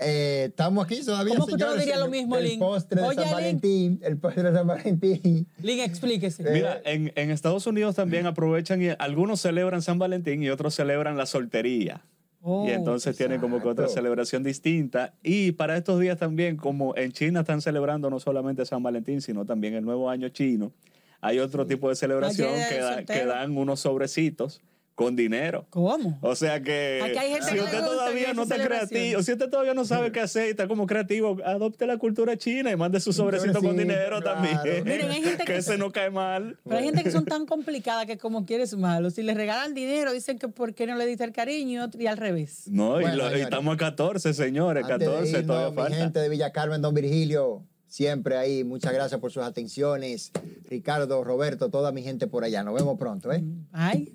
Eh, 0.02 0.46
estamos 0.48 0.84
aquí 0.86 1.04
todavía, 1.04 1.34
¿Cómo 1.34 1.46
que 1.46 1.52
usted 1.54 1.64
no 1.66 1.72
señores, 1.72 1.84
diría 1.86 1.98
lo 2.00 2.10
mismo, 2.10 2.36
el 2.38 2.44
Lin? 2.44 2.58
postre 2.58 3.02
de 3.02 3.06
Oye, 3.08 3.22
San. 3.22 3.32
Valentín, 3.32 4.00
el 4.02 4.16
postre 4.16 4.44
de 4.44 4.52
San 4.56 4.66
Valentín. 4.66 5.46
Lin, 5.62 5.80
explíquese. 5.80 6.42
Eh, 6.42 6.52
Mira, 6.52 6.80
en, 6.86 7.12
en 7.16 7.30
Estados 7.30 7.66
Unidos 7.66 7.96
también 7.96 8.24
aprovechan, 8.26 8.80
y 8.82 8.88
algunos 8.98 9.42
celebran 9.42 9.82
San 9.82 9.98
Valentín 9.98 10.42
y 10.42 10.48
otros 10.48 10.74
celebran 10.74 11.18
la 11.18 11.26
soltería. 11.26 12.00
Oh, 12.42 12.66
y 12.66 12.70
entonces 12.70 13.16
tienen 13.16 13.38
como 13.40 13.60
que 13.60 13.68
otra 13.68 13.86
celebración 13.88 14.42
distinta. 14.42 15.12
Y 15.22 15.52
para 15.52 15.76
estos 15.76 16.00
días 16.00 16.16
también, 16.18 16.56
como 16.56 16.96
en 16.96 17.12
China 17.12 17.40
están 17.40 17.60
celebrando 17.60 18.08
no 18.08 18.18
solamente 18.18 18.64
San 18.64 18.82
Valentín, 18.82 19.20
sino 19.20 19.44
también 19.44 19.74
el 19.74 19.84
nuevo 19.84 20.08
año 20.08 20.28
chino, 20.30 20.72
hay 21.20 21.38
otro 21.38 21.66
tipo 21.66 21.88
de 21.90 21.96
celebración 21.96 22.48
Ayer 22.48 22.68
que, 22.68 22.74
el 22.76 22.80
da- 22.82 22.94
soltero. 22.94 23.20
que 23.20 23.26
dan 23.26 23.56
unos 23.58 23.80
sobrecitos 23.80 24.62
con 25.00 25.16
dinero. 25.16 25.64
¿Cómo? 25.70 26.18
O 26.20 26.34
sea 26.36 26.62
que 26.62 27.00
Aquí 27.02 27.16
hay 27.16 27.30
gente 27.30 27.46
si 27.46 27.50
que 27.52 27.56
le 27.56 27.62
usted 27.64 27.80
todavía 27.84 28.34
no 28.34 28.42
está 28.42 28.56
creativo, 28.62 29.22
si 29.22 29.32
usted 29.32 29.48
todavía 29.48 29.72
no 29.72 29.86
sabe 29.86 30.12
qué 30.12 30.20
hacer 30.20 30.48
y 30.48 30.50
está 30.50 30.68
como 30.68 30.86
creativo, 30.86 31.38
adopte 31.42 31.86
la 31.86 31.96
cultura 31.96 32.36
china 32.36 32.70
y 32.70 32.76
mande 32.76 33.00
su 33.00 33.12
sobrecito 33.14 33.62
con 33.62 33.78
dinero 33.78 34.20
claro. 34.20 34.22
también. 34.22 34.84
Miren, 34.84 35.10
hay 35.10 35.22
gente 35.22 35.44
que 35.44 35.52
que- 35.52 35.56
ese 35.56 35.78
no 35.78 35.90
cae 35.90 36.10
mal. 36.10 36.58
Pero 36.64 36.76
hay 36.76 36.84
gente 36.84 37.02
que 37.02 37.10
son 37.10 37.24
tan 37.24 37.46
complicadas 37.46 38.04
que 38.04 38.18
como 38.18 38.44
quieres 38.44 38.76
malo. 38.76 39.10
Si 39.10 39.22
les 39.22 39.36
regalan 39.36 39.72
dinero, 39.72 40.12
dicen 40.12 40.38
que 40.38 40.48
por 40.48 40.74
qué 40.74 40.86
no 40.86 40.96
le 40.96 41.06
diste 41.06 41.24
el 41.24 41.32
cariño 41.32 41.88
y 41.98 42.06
al 42.06 42.18
revés. 42.18 42.64
No, 42.66 43.00
y, 43.00 43.04
lo- 43.16 43.34
y 43.34 43.40
estamos 43.40 43.74
a 43.74 43.78
14, 43.78 44.34
señores, 44.34 44.84
Antes 44.84 44.98
de 44.98 45.04
14 45.06 45.30
irnos, 45.30 45.46
todavía 45.46 45.70
mi 45.70 45.76
falta. 45.76 45.96
gente 45.96 46.18
de 46.20 46.28
Villa 46.28 46.52
Carmen, 46.52 46.82
Don 46.82 46.92
Virgilio, 46.94 47.64
siempre 47.86 48.36
ahí. 48.36 48.64
Muchas 48.64 48.92
gracias 48.92 49.18
por 49.18 49.32
sus 49.32 49.42
atenciones. 49.42 50.30
Ricardo, 50.68 51.24
Roberto, 51.24 51.70
toda 51.70 51.90
mi 51.90 52.02
gente 52.02 52.26
por 52.26 52.44
allá. 52.44 52.62
Nos 52.62 52.74
vemos 52.74 52.98
pronto, 52.98 53.32
¿eh? 53.32 53.42
Ay, 53.72 54.12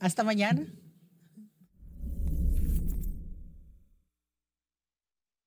hasta 0.00 0.24
mañana. 0.24 0.66